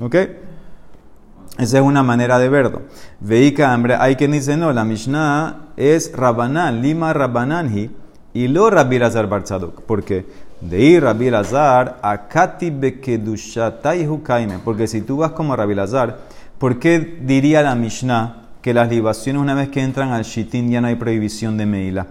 ¿Ok? 0.01 0.15
Esa 1.59 1.77
es 1.77 1.85
una 1.85 2.03
manera 2.03 2.39
de 2.39 2.49
verlo. 2.49 2.85
Veika, 3.21 3.75
hambre, 3.75 3.97
hay 4.01 4.17
quien 4.17 4.33
dice, 4.33 4.57
no, 4.57 4.73
la 4.73 4.87
Mishnah 4.87 5.73
es 5.77 6.11
Rabanán, 6.17 6.81
Lima 6.81 7.13
Rabananji, 7.13 7.91
y 8.33 8.49
lo 8.49 8.71
Rabbi 8.71 8.99
Lazar 8.99 9.29
Barzadok. 9.29 9.83
¿Por 9.83 10.05
qué? 10.05 10.46
De 10.61 10.81
ir 10.81 11.03
Rabbi 11.03 11.31
Lazar 11.31 11.99
a 12.03 12.29
Kati 12.29 12.71
Bekedushataihu 12.71 14.23
Kaime. 14.23 14.59
Porque 14.65 14.87
si 14.87 15.03
tú 15.03 15.19
vas 15.19 15.33
como 15.33 15.55
Rabbi 15.55 15.75
Lazar, 15.75 16.19
¿por 16.59 16.79
qué 16.79 17.19
diría 17.23 17.63
la 17.63 17.75
Mishnah 17.75 18.43
que 18.63 18.75
las 18.75 18.89
libaciones 18.89 19.41
una 19.43 19.55
vez 19.55 19.69
que 19.69 19.83
entran 19.83 20.13
al 20.13 20.25
Shitin 20.25 20.71
ya 20.71 20.81
no 20.81 20.89
hay 20.89 20.97
prohibición 20.97 21.57
de 21.57 21.67
Meila? 21.67 22.07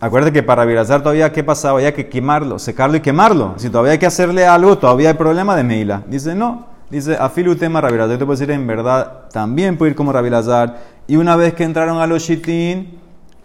Acuérdate 0.00 0.32
que 0.32 0.42
para 0.42 0.64
Rabbi 0.64 0.74
todavía, 0.74 1.32
¿qué 1.32 1.44
pasaba? 1.44 1.78
Había 1.78 1.94
que 1.94 2.08
quemarlo, 2.08 2.58
secarlo 2.58 2.96
y 2.96 3.00
quemarlo. 3.00 3.54
Si 3.56 3.70
todavía 3.70 3.92
hay 3.92 3.98
que 3.98 4.06
hacerle 4.06 4.46
algo, 4.46 4.76
todavía 4.76 5.10
hay 5.10 5.14
problema 5.14 5.54
de 5.54 5.62
Meila. 5.62 6.02
Dice, 6.08 6.34
no. 6.34 6.66
Dice, 6.90 7.16
afilu 7.18 7.54
tema 7.54 7.80
Rabbi. 7.80 7.98
Yo 7.98 8.18
te 8.18 8.18
puedo 8.18 8.32
decir, 8.32 8.50
en 8.50 8.66
verdad, 8.66 9.28
también 9.32 9.78
puedo 9.78 9.90
ir 9.90 9.94
como 9.94 10.12
Rabbi. 10.12 10.30
Y 11.06 11.16
una 11.16 11.36
vez 11.36 11.54
que 11.54 11.62
entraron 11.62 11.98
a 11.98 12.06
los 12.06 12.22
Shitin, 12.22 12.98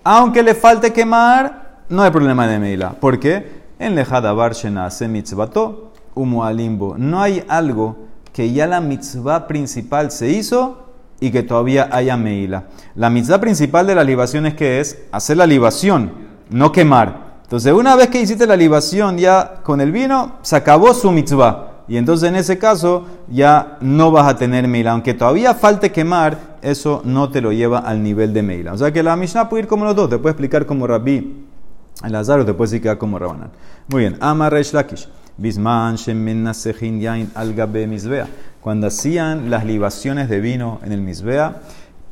aunque 0.04 0.42
le 0.42 0.56
falte 0.56 0.92
quemar, 0.92 1.84
no 1.90 2.02
hay 2.02 2.10
problema 2.10 2.48
de 2.48 2.58
Meila. 2.58 2.90
¿Por 2.92 3.20
qué? 3.20 3.57
En 3.80 3.94
lejadabar 3.94 4.56
se 4.56 5.08
mitzvato, 5.08 5.92
umualimbo. 6.16 6.96
No 6.98 7.22
hay 7.22 7.44
algo 7.48 7.96
que 8.34 8.52
ya 8.52 8.66
la 8.66 8.82
mitzvah 8.82 9.48
principal 9.48 10.10
se 10.10 10.30
hizo 10.30 10.86
y 11.20 11.30
que 11.30 11.44
todavía 11.44 11.88
haya 11.92 12.18
meila. 12.18 12.66
La 12.96 13.12
mitzvah 13.12 13.40
principal 13.40 13.86
de 13.86 13.94
la 13.94 14.04
libación 14.04 14.48
es 14.48 14.56
que 14.56 14.80
es 14.80 15.04
hacer 15.12 15.38
la 15.38 15.46
libación, 15.46 16.12
no 16.50 16.72
quemar. 16.72 17.38
Entonces, 17.44 17.72
una 17.72 17.96
vez 17.96 18.08
que 18.08 18.20
hiciste 18.20 18.48
la 18.48 18.56
libación 18.56 19.18
ya 19.20 19.62
con 19.64 19.80
el 19.80 19.92
vino, 19.92 20.34
se 20.42 20.56
acabó 20.56 20.94
su 20.96 21.12
mitzvah. 21.12 21.74
Y 21.88 21.96
entonces 21.96 22.28
en 22.28 22.36
ese 22.36 22.58
caso 22.58 23.06
ya 23.30 23.78
no 23.80 24.12
vas 24.12 24.28
a 24.28 24.38
tener 24.38 24.68
meila. 24.68 24.92
Aunque 24.92 25.14
todavía 25.14 25.54
falte 25.54 25.92
quemar, 25.92 26.58
eso 26.62 27.02
no 27.06 27.30
te 27.30 27.42
lo 27.42 27.54
lleva 27.54 27.80
al 27.80 28.04
nivel 28.04 28.34
de 28.34 28.42
meila. 28.42 28.74
O 28.74 28.78
sea 28.78 28.92
que 28.92 29.04
la 29.04 29.16
Mishnah 29.16 29.48
puede 29.48 29.64
ir 29.64 29.70
como 29.70 29.86
los 29.86 29.96
dos. 29.96 30.10
Te 30.10 30.18
puede 30.18 30.32
explicar 30.32 30.66
como 30.66 30.86
Rabbi 30.86 31.46
el 32.04 32.16
azar 32.16 32.40
o 32.40 32.46
te 32.46 32.54
puede 32.54 32.72
decir 32.72 32.98
como 32.98 33.20
Rabanán. 33.20 33.52
Muy 33.88 34.02
bien. 34.02 34.18
Amar 34.20 34.52
Reish 34.52 34.74
Lakish. 34.74 35.08
Bisman 35.38 35.96
shemen 35.98 36.52
yain 37.00 37.32
al 37.36 37.54
gabe 37.54 37.86
misbea. 37.86 38.28
Cuando 38.60 38.88
hacían 38.88 39.50
las 39.50 39.66
libaciones 39.66 40.30
de 40.30 40.40
vino 40.40 40.80
en 40.84 40.92
el 40.92 41.02
misbea, 41.02 41.62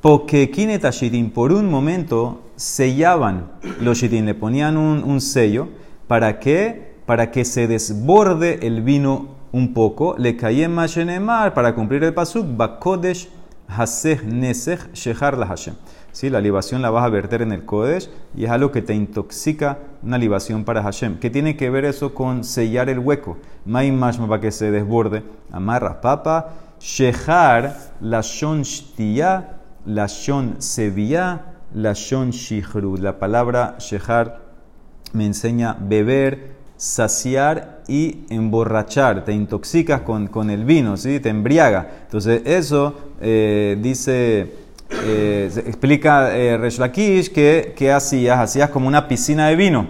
Pokekinet 0.01 0.85
por 1.33 1.51
un 1.51 1.69
momento 1.69 2.43
sellaban 2.55 3.47
los 3.81 3.97
shitin, 3.97 4.27
le 4.27 4.35
ponían 4.35 4.77
un, 4.77 5.21
sello. 5.21 5.67
¿Para 6.07 6.39
qué? 6.39 6.97
Para 7.07 7.31
que 7.31 7.43
se 7.43 7.67
desborde 7.67 8.59
el 8.67 8.83
vino 8.83 9.29
un 9.51 9.73
poco. 9.73 10.15
Le 10.19 10.37
caía 10.37 10.69
mar 10.69 11.53
para 11.55 11.73
cumplir 11.73 12.03
el 12.03 12.13
pasuk. 12.13 12.45
Bakodesh 12.55 13.27
haseh 13.67 14.21
nesech 14.23 14.93
shehar 14.93 15.35
Hashem. 15.43 15.73
¿Sí? 16.15 16.29
La 16.29 16.39
libación 16.39 16.81
la 16.81 16.89
vas 16.91 17.03
a 17.03 17.09
verter 17.09 17.41
en 17.41 17.51
el 17.51 17.65
Kodesh 17.65 18.09
y 18.37 18.45
es 18.45 18.49
algo 18.49 18.71
que 18.71 18.81
te 18.81 18.93
intoxica 18.93 19.79
una 20.01 20.17
libación 20.17 20.63
para 20.63 20.81
Hashem. 20.81 21.19
¿Qué 21.19 21.29
tiene 21.29 21.57
que 21.57 21.69
ver 21.69 21.83
eso 21.83 22.13
con 22.13 22.45
sellar 22.45 22.87
el 22.87 22.99
hueco? 22.99 23.35
Mai 23.65 23.91
mashma 23.91 24.25
para 24.25 24.39
que 24.39 24.51
se 24.51 24.71
desborde. 24.71 25.23
Amarras 25.51 25.95
papa. 25.95 26.53
Shehar 26.79 27.75
la 27.99 28.21
shon 28.21 28.61
shtiya 28.61 29.57
la 29.85 30.07
shon 30.07 30.61
sevilla, 30.61 31.47
la 31.73 31.91
shon 31.91 32.31
shihru. 32.31 32.95
La 32.95 33.19
palabra 33.19 33.75
shehar 33.77 34.39
me 35.11 35.25
enseña 35.25 35.75
beber, 35.77 36.55
saciar 36.77 37.81
y 37.89 38.23
emborrachar. 38.29 39.25
Te 39.25 39.33
intoxicas 39.33 39.99
con, 40.03 40.27
con 40.27 40.49
el 40.49 40.63
vino, 40.63 40.95
¿sí? 40.95 41.19
te 41.19 41.27
embriaga. 41.27 41.89
Entonces 42.03 42.41
eso 42.45 42.95
eh, 43.19 43.77
dice, 43.81 44.64
eh, 44.89 45.51
explica 45.65 46.35
eh, 46.35 46.57
Resh 46.57 46.77
Lakish 46.77 47.31
que, 47.31 47.91
hacías, 47.91 48.39
hacías 48.39 48.69
como 48.69 48.87
una 48.87 49.07
piscina 49.07 49.47
de 49.47 49.55
vino. 49.55 49.87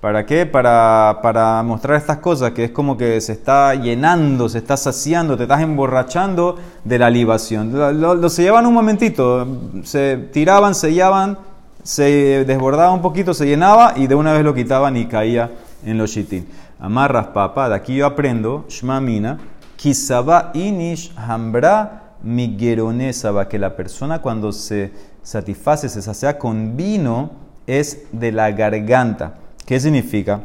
¿Para 0.00 0.24
qué? 0.24 0.46
Para, 0.46 1.18
para, 1.22 1.62
mostrar 1.62 1.96
estas 1.96 2.18
cosas, 2.18 2.52
que 2.52 2.64
es 2.64 2.70
como 2.70 2.96
que 2.96 3.20
se 3.20 3.32
está 3.32 3.74
llenando, 3.74 4.48
se 4.48 4.58
está 4.58 4.76
saciando, 4.76 5.36
te 5.36 5.44
estás 5.44 5.62
emborrachando 5.62 6.56
de 6.84 6.98
la 6.98 7.10
libación. 7.10 7.72
Lo, 7.72 8.14
lo, 8.14 8.28
sellaban 8.28 8.66
un 8.66 8.74
momentito, 8.74 9.46
se 9.82 10.16
tiraban, 10.32 10.74
sellaban, 10.74 11.38
se 11.82 12.44
desbordaba 12.44 12.92
un 12.92 13.02
poquito, 13.02 13.34
se 13.34 13.46
llenaba 13.46 13.94
y 13.96 14.06
de 14.06 14.14
una 14.14 14.32
vez 14.32 14.44
lo 14.44 14.54
quitaban 14.54 14.96
y 14.96 15.06
caía 15.06 15.50
en 15.84 15.98
los 15.98 16.10
shitin. 16.10 16.46
Amarras 16.78 17.28
papá, 17.28 17.68
de 17.68 17.74
aquí 17.74 17.96
yo 17.96 18.06
aprendo, 18.06 18.66
shmamina, 18.68 19.38
kisaba 19.76 20.50
inish 20.54 21.12
hambra 21.16 22.05
migueronesaba, 22.26 23.48
que 23.48 23.58
la 23.58 23.76
persona 23.76 24.20
cuando 24.20 24.52
se 24.52 24.90
satisface, 25.22 25.88
se 25.88 26.02
sacia 26.02 26.38
con 26.38 26.76
vino, 26.76 27.30
es 27.66 28.06
de 28.12 28.32
la 28.32 28.50
garganta. 28.50 29.34
¿Qué 29.64 29.80
significa? 29.80 30.40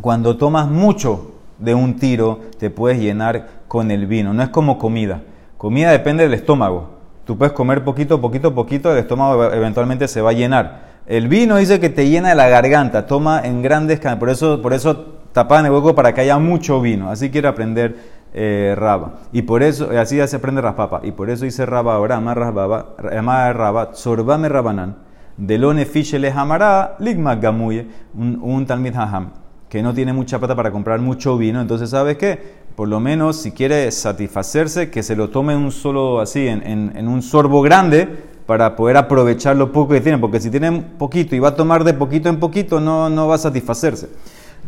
Cuando 0.00 0.36
tomas 0.36 0.68
mucho 0.68 1.32
de 1.58 1.74
un 1.74 1.96
tiro, 1.96 2.40
te 2.58 2.70
puedes 2.70 3.00
llenar 3.00 3.48
con 3.68 3.90
el 3.90 4.06
vino. 4.06 4.34
No 4.34 4.42
es 4.42 4.50
como 4.50 4.78
comida. 4.78 5.22
Comida 5.56 5.90
depende 5.90 6.22
del 6.22 6.34
estómago. 6.34 6.90
Tú 7.24 7.36
puedes 7.36 7.52
comer 7.52 7.82
poquito, 7.82 8.20
poquito, 8.20 8.54
poquito, 8.54 8.92
el 8.92 8.98
estómago 8.98 9.44
eventualmente 9.52 10.06
se 10.06 10.20
va 10.20 10.30
a 10.30 10.34
llenar. 10.34 10.86
El 11.06 11.28
vino 11.28 11.56
dice 11.56 11.80
que 11.80 11.88
te 11.88 12.08
llena 12.08 12.30
de 12.30 12.34
la 12.34 12.48
garganta, 12.48 13.06
toma 13.06 13.40
en 13.44 13.62
grandes 13.62 14.00
por 14.18 14.28
eso, 14.28 14.60
por 14.60 14.74
eso 14.74 15.16
tapan 15.32 15.64
el 15.66 15.72
hueco 15.72 15.94
para 15.94 16.14
que 16.14 16.20
haya 16.20 16.38
mucho 16.38 16.80
vino. 16.80 17.10
Así 17.10 17.30
quiere 17.30 17.48
aprender 17.48 17.96
eh, 18.34 18.74
Raba. 18.76 19.20
Y 19.32 19.42
por 19.42 19.62
eso, 19.62 19.90
así 19.98 20.16
ya 20.16 20.26
se 20.26 20.36
aprende 20.36 20.60
Raspapa. 20.60 21.00
Y 21.02 21.12
por 21.12 21.30
eso 21.30 21.44
dice 21.44 21.66
Raba 21.66 21.94
ahora, 21.94 22.16
Amar 22.16 22.38
Raba, 22.38 23.90
Sorbame 23.94 24.48
Rabanán 24.48 25.06
Delone 25.36 25.84
Fishe 25.84 26.18
le 26.18 26.32
jamará, 26.32 26.96
ligma 26.98 27.36
gamuye, 27.36 27.86
un, 28.14 28.38
un 28.42 28.64
talmid 28.64 28.94
haham, 28.94 29.32
que 29.68 29.82
no 29.82 29.92
tiene 29.92 30.12
mucha 30.12 30.38
plata 30.38 30.56
para 30.56 30.70
comprar 30.70 31.00
mucho 31.00 31.36
vino, 31.36 31.60
entonces 31.60 31.90
¿sabes 31.90 32.16
qué? 32.16 32.66
Por 32.74 32.88
lo 32.88 33.00
menos 33.00 33.36
si 33.36 33.52
quiere 33.52 33.90
satisfacerse, 33.90 34.90
que 34.90 35.02
se 35.02 35.14
lo 35.14 35.28
tome 35.28 35.54
un 35.54 35.72
solo 35.72 36.20
así, 36.20 36.46
en, 36.48 36.62
en, 36.64 37.08
un 37.08 37.20
sorbo 37.20 37.60
grande, 37.60 38.08
para 38.46 38.76
poder 38.76 38.96
aprovechar 38.96 39.56
lo 39.56 39.72
poco 39.72 39.94
que 39.94 40.00
tiene, 40.00 40.18
porque 40.18 40.40
si 40.40 40.50
tiene 40.50 40.72
poquito 40.98 41.36
y 41.36 41.38
va 41.38 41.48
a 41.48 41.54
tomar 41.54 41.84
de 41.84 41.92
poquito 41.92 42.28
en 42.28 42.38
poquito, 42.38 42.80
no, 42.80 43.10
no 43.10 43.28
va 43.28 43.34
a 43.34 43.38
satisfacerse. 43.38 44.08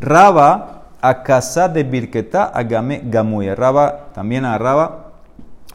Raba 0.01 0.78
a 1.01 1.23
casa 1.23 1.69
de 1.69 1.85
Birketa 1.85 2.45
a 2.45 2.63
Gamuye. 2.63 3.55
Raba 3.55 4.09
también 4.15 4.45
agarraba 4.45 5.09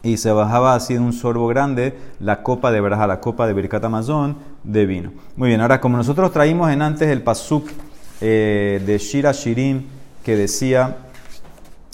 y 0.04 0.18
se 0.18 0.30
bajaba 0.30 0.74
así 0.74 0.94
en 0.94 1.02
un 1.02 1.14
sorbo 1.14 1.46
grande 1.48 1.96
la 2.20 2.42
copa 2.42 2.70
de 2.70 2.80
Braja, 2.80 3.06
la 3.06 3.20
copa 3.20 3.46
de 3.46 3.54
Birkat 3.54 3.84
Amazon 3.84 4.36
de 4.62 4.84
vino. 4.84 5.12
Muy 5.34 5.48
bien, 5.48 5.62
ahora 5.62 5.80
como 5.80 5.96
nosotros 5.96 6.30
traímos 6.30 6.70
en 6.70 6.82
antes 6.82 7.08
el 7.08 7.22
pasuk 7.22 7.68
eh, 8.20 8.82
de 8.84 8.98
Shira 8.98 9.32
Shirim 9.32 9.84
que 10.22 10.36
decía 10.36 10.98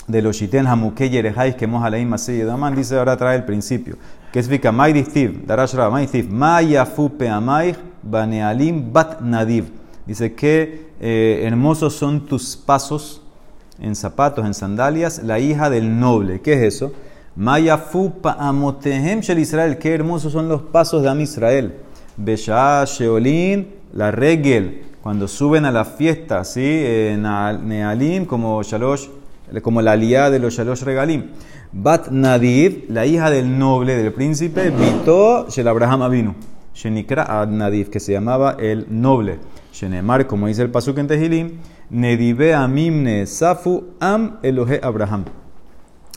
de 0.08 0.22
los 0.22 0.36
Shiten 0.36 0.66
Hamuke 0.66 1.08
Yerehais 1.08 1.54
que 1.54 1.68
Mojaleim 1.68 2.08
Masei 2.08 2.42
Daman, 2.42 2.74
dice 2.74 2.98
ahora 2.98 3.16
trae 3.16 3.36
el 3.36 3.44
principio. 3.44 3.96
Que 4.32 4.40
es 4.40 4.48
Vika 4.48 4.72
Mai 4.72 4.92
Distiv, 4.92 5.46
Darash 5.46 5.74
Raba, 5.74 5.90
Mai 5.90 6.02
Distiv, 6.02 6.30
Mayafu 6.30 7.16
Peamaich 7.16 7.76
Banealim 8.02 8.92
Bat 8.92 9.20
Nadiv. 9.20 9.66
Dice 10.06 10.34
que 10.34 10.90
eh, 11.00 11.42
hermosos 11.44 11.94
son 11.94 12.26
tus 12.26 12.56
pasos 12.56 13.19
en 13.80 13.96
zapatos, 13.96 14.46
en 14.46 14.54
sandalias, 14.54 15.22
la 15.22 15.38
hija 15.38 15.70
del 15.70 15.98
noble. 15.98 16.40
¿Qué 16.40 16.52
es 16.54 16.74
eso? 16.74 16.92
Mayafu 17.36 18.20
Paamotehem 18.20 19.20
Shel 19.20 19.38
Israel. 19.38 19.78
Qué 19.78 19.94
hermosos 19.94 20.32
son 20.32 20.48
los 20.48 20.62
pasos 20.62 21.02
de 21.02 21.08
Am 21.08 21.20
Israel. 21.20 21.74
Besha 22.16 22.84
Sheolin, 22.84 23.68
la 23.94 24.10
regel, 24.10 24.82
cuando 25.02 25.26
suben 25.26 25.64
a 25.64 25.72
la 25.72 25.84
fiesta, 25.84 26.44
¿sí? 26.44 26.60
Nealim, 26.60 28.26
como 28.26 28.62
Shalosh, 28.62 29.06
como 29.62 29.80
la 29.80 29.92
aliada 29.92 30.30
de 30.30 30.38
los 30.38 30.54
Shalosh 30.54 30.82
Regalim. 30.82 31.30
Bat 31.72 32.08
Nadiv, 32.08 32.86
la 32.88 33.06
hija 33.06 33.30
del 33.30 33.58
noble, 33.58 33.96
del 33.96 34.12
príncipe, 34.12 34.70
Vito 34.70 35.48
Shel 35.48 35.68
Abraham 35.68 36.02
Avinu. 36.02 36.34
Shenikra 36.74 37.40
Ad 37.40 37.48
Nadiv, 37.48 37.90
que 37.90 38.00
se 38.00 38.12
llamaba 38.12 38.56
el 38.58 38.86
noble. 38.90 39.38
Shenemar, 39.72 40.26
como 40.26 40.48
dice 40.48 40.62
el 40.62 40.70
Pasuk 40.70 40.98
en 40.98 41.06
Tehilim, 41.06 41.52
Amimne 41.92 43.26
Safu 43.26 43.94
Am 43.98 44.38
Elohe 44.42 44.78
Abraham. 44.82 45.24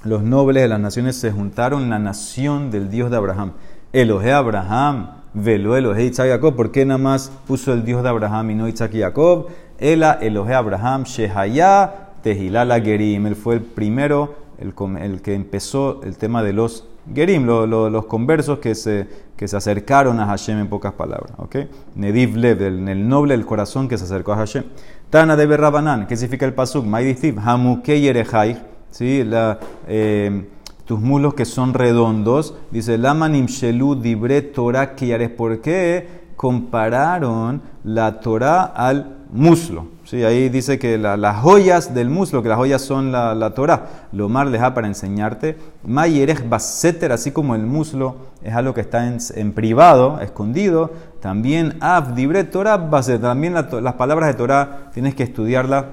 Los 0.04 0.22
nobles 0.22 0.62
de 0.62 0.68
las 0.68 0.80
naciones 0.80 1.16
se 1.16 1.32
juntaron 1.32 1.90
la 1.90 1.98
nación 1.98 2.70
del 2.70 2.92
Dios 2.92 3.10
de 3.10 3.18
Abraham. 3.18 3.54
Elohe 3.92 4.32
Abraham 4.32 5.10
Velo 5.34 5.76
Elohe 5.76 6.06
Isaac 6.06 6.28
Jacob. 6.30 6.56
¿Por 6.56 6.72
qué 6.72 6.86
nada 6.86 7.00
más 7.00 7.32
puso 7.48 7.74
el 7.74 7.84
Dios 7.84 8.04
de 8.04 8.10
Abraham 8.10 8.52
y 8.52 8.56
no 8.56 8.68
Isaac 8.68 8.94
y 8.94 9.00
Jacob? 9.00 9.48
Ela 9.80 10.20
Elohe 10.22 10.54
Abraham 10.54 11.06
Shehaya 11.06 12.12
Tehilala 12.22 12.80
Gerim. 12.80 13.26
Él 13.26 13.36
fue 13.36 13.56
el 13.56 13.62
primero, 13.62 14.36
el, 14.58 14.74
el, 14.98 15.22
que 15.22 15.34
empezó 15.34 16.02
el 16.04 16.18
tema 16.18 16.44
de 16.44 16.54
los 16.54 16.88
Gerim, 17.14 17.46
los 17.46 18.06
conversos 18.06 18.60
que 18.60 18.76
se, 18.76 19.08
que 19.36 19.48
se 19.48 19.58
acercaron 19.58 20.20
a 20.22 20.26
Hashem 20.26 20.60
en 20.60 20.68
pocas 20.68 20.94
palabras. 20.94 21.34
¿okay? 21.38 21.70
Nediv 21.96 22.38
Lev, 22.38 22.62
el, 22.62 23.08
noble 23.08 23.36
del 23.36 23.46
corazón 23.46 23.90
que 23.90 23.98
se 23.98 24.06
acercó 24.06 24.32
a 24.32 24.38
Hashem. 24.38 24.64
Tana 25.10 25.36
de 25.36 25.46
Berrabanan, 25.46 26.08
¿qué 26.08 26.16
significa 26.16 26.46
el 26.46 26.54
pasuk? 26.54 26.86
Maidistiv, 26.86 27.38
Hamuke 27.40 28.00
Yerehai. 28.00 28.64
¿sí? 28.90 29.24
La, 29.26 29.60
eh, 29.88 30.48
tus 30.86 31.00
mulos 31.00 31.34
que 31.34 31.46
son 31.46 31.74
redondos. 31.74 32.56
Dice, 32.72 32.98
Lamanim 32.98 33.48
Shelu 33.48 33.96
Dibre 33.96 34.42
Torah 34.42 34.96
Kiyares. 34.96 35.30
¿Por 35.30 35.60
qué 35.60 36.24
compararon 36.36 37.62
la 37.84 38.20
Torah 38.22 38.64
al 38.64 39.18
muslo? 39.32 39.93
¿Sí? 40.04 40.24
Ahí 40.24 40.50
dice 40.50 40.80
que 40.80 40.98
las 40.98 41.42
joyas 41.42 41.94
del 41.94 42.10
muslo, 42.10 42.44
que 42.44 42.50
las 42.50 42.58
joyas 42.58 42.82
son 42.82 43.12
la, 43.12 43.34
la 43.34 43.54
Torah. 43.54 43.88
Lo 44.12 44.28
mar 44.28 44.50
deja 44.50 44.74
para 44.74 44.88
enseñarte. 44.88 45.58
Mayerej 45.86 46.48
Baseter, 46.50 47.12
así 47.12 47.32
como 47.32 47.56
el 47.56 47.66
muslo 47.66 48.18
es 48.44 48.54
algo 48.54 48.74
que 48.74 48.82
está 48.82 49.08
en, 49.08 49.18
en 49.36 49.54
privado, 49.54 50.20
escondido. 50.20 50.92
También 51.22 51.78
Av 51.80 52.16
Dibre 52.16 52.44
Torah 52.44 52.78
Baseter. 52.78 53.22
También 53.22 53.54
las 53.54 53.94
palabras 53.94 54.28
de 54.28 54.34
Torah 54.34 54.92
tienes 54.94 55.16
que 55.16 55.24
estudiarlas 55.24 55.86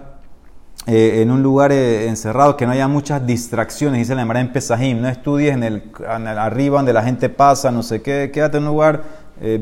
eh, 0.87 1.21
en 1.21 1.31
un 1.31 1.43
lugar 1.43 1.73
eh, 1.73 2.09
encerrado, 2.09 2.57
que 2.57 2.64
no 2.64 2.73
haya 2.73 2.88
muchas 2.88 3.26
distracciones, 3.26 3.99
dice 3.99 4.14
la 4.14 4.23
Emara 4.23 4.40
en 4.40 4.50
Pesajim, 4.50 4.99
no 5.02 5.09
estudies 5.09 5.52
en 5.52 5.62
el, 5.62 5.83
arriba 6.02 6.79
donde 6.79 6.95
la 6.95 7.02
gente 7.02 7.29
pasa, 7.29 7.71
no 7.71 7.83
sé 7.83 8.00
qué, 8.00 8.31
quédate 8.33 8.57
en 8.57 8.64
un 8.64 8.71
lugar 8.71 9.02
eh, 9.43 9.59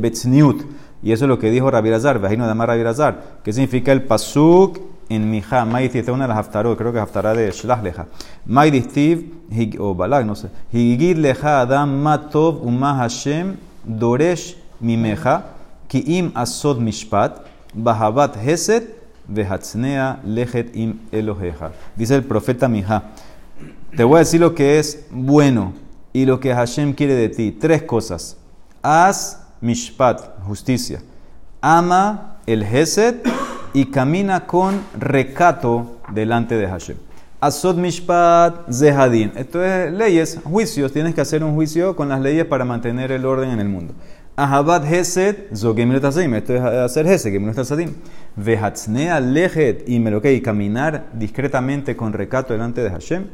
Y 1.02 1.12
eso 1.12 1.25
es 1.25 1.28
lo 1.28 1.38
que 1.38 1.50
dijo 1.50 1.71
Rabbi 1.71 1.90
Razar, 1.90 2.19
Vajino 2.19 2.45
de 2.45 2.50
Amar 2.50 2.69
Rabbi 2.69 3.14
¿Qué 3.43 3.52
significa 3.52 3.93
el 3.93 4.02
pasuk? 4.02 4.78
en 5.09 5.31
Mija, 5.31 5.64
Maidistiv, 5.64 6.00
esta 6.00 6.12
es 6.12 6.14
una 6.14 6.25
de 6.25 6.28
las 6.28 6.38
haftarot, 6.38 6.76
creo 6.76 6.93
que 6.93 6.99
haftará 6.99 7.35
de 7.35 7.50
Shlach 7.50 7.83
Leja. 7.83 8.07
Maidistiv, 8.45 9.33
o 9.78 9.95
Balag, 9.95 10.26
no 10.26 10.35
sé. 10.35 10.49
Higid 10.73 11.17
Leja 11.17 11.61
Adam 11.61 12.02
Matov 12.02 12.62
Uma 12.62 12.95
Hashem 12.95 13.57
Doresh 13.85 14.57
Mimeja, 14.81 15.45
Kiim 15.88 16.33
Asod 16.35 16.81
Mishpat, 16.81 17.38
Bahabat 17.75 18.37
Heset, 18.37 18.97
Vehatznea 19.26 20.21
Lejet 20.25 20.76
Im 20.76 21.00
Eloheja. 21.11 21.73
Dice 21.97 22.14
el 22.14 22.25
profeta 22.25 22.69
Mija. 22.69 23.05
Te 23.97 24.05
voy 24.05 24.17
a 24.17 24.19
decir 24.21 24.40
lo 24.40 24.55
que 24.55 24.78
es 24.78 25.07
bueno 25.11 25.73
y 26.12 26.26
lo 26.26 26.38
que 26.38 26.55
Hashem 26.55 26.93
quiere 26.93 27.14
de 27.14 27.28
ti. 27.28 27.52
Tres 27.52 27.83
cosas. 27.83 28.37
Haz 28.83 29.48
mishpat, 29.61 30.21
justicia. 30.47 31.00
Ama 31.61 32.38
el 32.47 32.62
Hesed 32.62 33.17
y 33.73 33.87
camina 33.87 34.47
con 34.47 34.81
recato 34.99 35.99
delante 36.12 36.57
de 36.57 36.69
Hashem. 36.69 36.97
Asod 37.41 37.77
mishpat 37.77 38.73
zehadin. 38.73 39.33
Esto 39.37 39.65
es 39.65 39.93
leyes, 39.93 40.41
juicios. 40.43 40.93
Tienes 40.93 41.15
que 41.15 41.21
hacer 41.21 41.45
un 41.45 41.55
juicio 41.55 41.95
con 41.95 42.09
las 42.09 42.21
leyes 42.21 42.45
para 42.47 42.65
mantener 42.65 43.12
el 43.12 43.25
orden 43.25 43.50
en 43.50 43.61
el 43.61 43.69
mundo. 43.69 43.95
Ahabat 44.35 44.85
Hesed, 44.85 45.55
Zogemilut 45.55 46.05
Asadim. 46.05 46.35
Esto 46.35 46.55
es 46.55 46.62
hacer 46.62 47.07
Hesed, 47.07 47.33
Gemilut 47.33 47.59
Asadim. 47.59 47.95
Vehatznea 48.37 49.21
Lejet 49.21 49.88
y 49.88 49.97
y 49.97 50.41
caminar 50.41 51.07
discretamente 51.12 51.97
con 51.97 52.12
recato 52.12 52.53
delante 52.53 52.83
de 52.83 52.91
Hashem. 52.91 53.27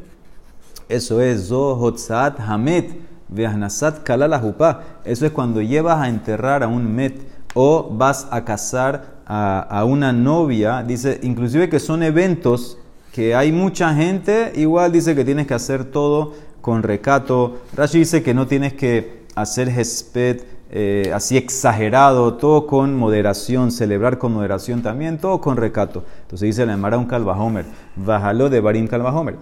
Eso 0.89 1.21
es 1.23 1.49
Zohotzat 1.49 2.41
Hamet, 2.41 2.91
Vehnasat 3.35 4.03
Kalalahupa. 4.03 4.83
Eso 5.05 5.27
es 5.27 5.33
cuando 5.33 5.61
llevas 5.61 6.01
a 6.01 6.09
enterrar 6.09 6.63
a 6.63 6.69
un 6.69 6.95
Met 6.95 7.21
o 7.55 7.89
vas 7.91 8.27
a 8.31 8.45
casar 8.45 9.15
a, 9.27 9.61
a, 9.61 9.85
una 9.85 10.13
novia. 10.13 10.83
Dice, 10.83 11.21
inclusive 11.23 11.69
que 11.69 11.81
son 11.81 12.03
eventos 12.03 12.79
que 13.13 13.35
hay 13.35 13.53
mucha 13.53 13.95
gente, 13.95 14.53
igual 14.57 14.93
dice 14.93 15.15
que 15.15 15.25
tienes 15.25 15.47
que 15.47 15.55
hacer 15.55 15.85
todo 15.85 16.35
con 16.61 16.83
recato. 16.83 17.59
Rashi 17.77 17.99
dice 17.99 18.23
que 18.23 18.35
no 18.35 18.47
tienes 18.47 18.73
que 18.73 19.25
hacer 19.35 19.69
Hesped 19.69 20.41
eh, 20.77 21.13
así 21.15 21.37
exagerado, 21.37 22.35
todo 22.35 22.67
con 22.67 22.97
moderación, 22.97 23.71
celebrar 23.71 24.19
con 24.19 24.33
moderación 24.33 24.83
también, 24.83 25.19
todo 25.19 25.41
con 25.41 25.57
recato. 25.57 26.05
Entonces 26.23 26.47
dice 26.47 26.67
la 26.67 26.73
Emara 26.73 26.99
un 26.99 27.05
calvajomer, 27.05 27.65
bajalo 27.95 28.51
de 28.51 28.61
Barim 28.61 28.89
calvajomer. 28.89 29.37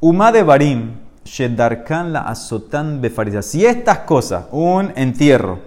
Uma 0.00 0.32
de 0.32 0.42
Barim, 0.42 0.90
Shedarkan 1.24 2.12
la 2.12 2.20
azotan 2.20 3.00
befarisa. 3.00 3.42
Si 3.42 3.64
estas 3.64 4.00
cosas, 4.00 4.46
un 4.52 4.92
entierro 4.96 5.58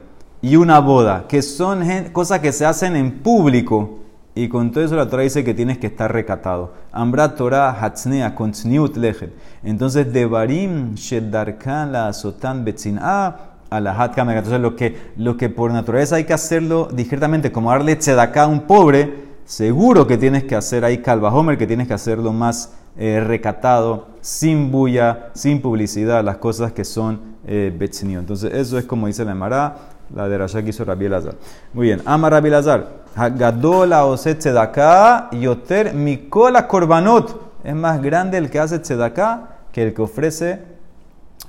y 0.41 0.55
una 0.55 0.79
boda, 0.79 1.25
que 1.27 1.41
son 1.41 1.83
cosas 2.11 2.39
que 2.39 2.51
se 2.51 2.65
hacen 2.65 2.95
en 2.95 3.19
público, 3.19 3.99
y 4.35 4.49
con 4.49 4.71
todo 4.71 4.83
eso 4.83 4.95
la 4.95 5.09
Torah 5.09 5.23
dice 5.23 5.43
que 5.43 5.55
tienes 5.55 5.79
que 5.79 5.87
estar 5.87 6.13
recatado. 6.13 6.73
Ambra 6.91 7.33
Torah 7.33 7.71
hatznea 7.81 8.35
kontniut 8.35 8.95
lechet. 8.95 9.33
Entonces, 9.63 10.13
de 10.13 10.27
Barim, 10.27 10.93
Shedarkan 10.93 11.91
la 11.91 12.07
azotan 12.07 12.63
betzinah, 12.63 13.35
a 13.69 13.79
la 13.79 14.11
Entonces, 14.15 14.59
lo 14.59 14.75
que, 14.75 15.11
lo 15.17 15.37
que 15.37 15.49
por 15.49 15.71
naturaleza 15.71 16.15
hay 16.15 16.23
que 16.23 16.33
hacerlo 16.33 16.87
discretamente, 16.91 17.51
como 17.51 17.71
darle 17.71 17.95
tzedaká 17.95 18.43
a 18.43 18.47
un 18.47 18.61
pobre, 18.61 19.26
seguro 19.47 20.05
que 20.05 20.17
tienes 20.17 20.43
que 20.43 20.55
hacer 20.55 20.83
ahí 20.83 20.99
calvajomer, 20.99 21.57
que 21.57 21.65
tienes 21.65 21.87
que 21.87 21.93
hacerlo 21.93 22.33
más 22.33 22.73
eh, 22.97 23.23
recatado, 23.25 24.07
sin 24.21 24.69
bulla, 24.71 25.29
sin 25.33 25.61
publicidad, 25.61 26.23
las 26.23 26.37
cosas 26.37 26.73
que 26.73 26.83
son 26.83 27.37
eh, 27.47 27.73
Entonces, 28.01 28.53
eso 28.53 28.77
es 28.77 28.83
como 28.85 29.07
dice 29.07 29.23
la 29.23 29.31
Emara, 29.31 29.77
la 30.13 30.27
de 30.27 30.37
Rasha 30.37 30.61
que 30.61 30.71
hizo 30.71 30.83
Rabbi 30.83 31.05
Elazar. 31.05 31.35
Muy 31.73 31.87
bien, 31.87 32.01
ama 32.05 32.29
Rabbi 32.29 32.49
Elazar. 32.49 33.05
Hagadola 33.15 34.05
oset 34.05 34.39
tzedaká, 34.39 35.29
yoter 35.31 35.93
mikola 35.93 36.67
korbanot. 36.67 37.39
Es 37.63 37.75
más 37.75 38.01
grande 38.01 38.37
el 38.37 38.49
que 38.49 38.59
hace 38.59 38.79
tzedaká 38.79 39.59
que 39.71 39.83
el 39.83 39.93
que 39.93 40.01
ofrece 40.01 40.59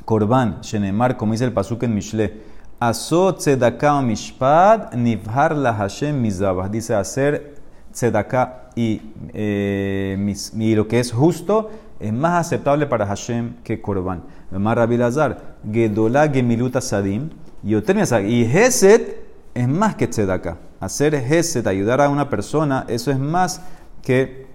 korban. 0.04 0.60
Shenemar, 0.60 1.16
como 1.16 1.32
dice 1.32 1.44
el 1.44 1.52
pasuk 1.52 1.82
en 1.82 1.94
Mishle. 1.94 2.40
Asot 2.78 3.38
tzedaká 3.38 4.00
mishpad, 4.02 4.92
nivhar 4.94 5.56
la 5.56 5.74
Hashem 5.74 6.20
mizabah. 6.20 6.68
Dice 6.68 6.94
hacer 6.94 7.57
tzedaká 7.92 8.70
eh, 8.76 10.34
y, 10.56 10.74
lo 10.74 10.86
que 10.86 11.00
es 11.00 11.12
justo 11.12 11.70
es 11.98 12.12
más 12.12 12.46
aceptable 12.46 12.86
para 12.86 13.06
Hashem 13.06 13.54
que 13.64 13.80
Korban. 13.80 14.22
Más 14.50 14.76
Rabbi 14.76 14.96
Lazar, 14.96 15.56
Gemiluta 15.72 16.80
Sadim, 16.80 17.30
y 17.62 18.44
Geset 18.46 19.20
es 19.54 19.68
más 19.68 19.96
que 19.96 20.06
Tzedaka. 20.06 20.58
Hacer 20.80 21.20
Geset, 21.20 21.66
ayudar 21.66 22.00
a 22.00 22.08
una 22.08 22.30
persona, 22.30 22.84
eso 22.88 23.10
es 23.10 23.18
más 23.18 23.60
que 24.02 24.46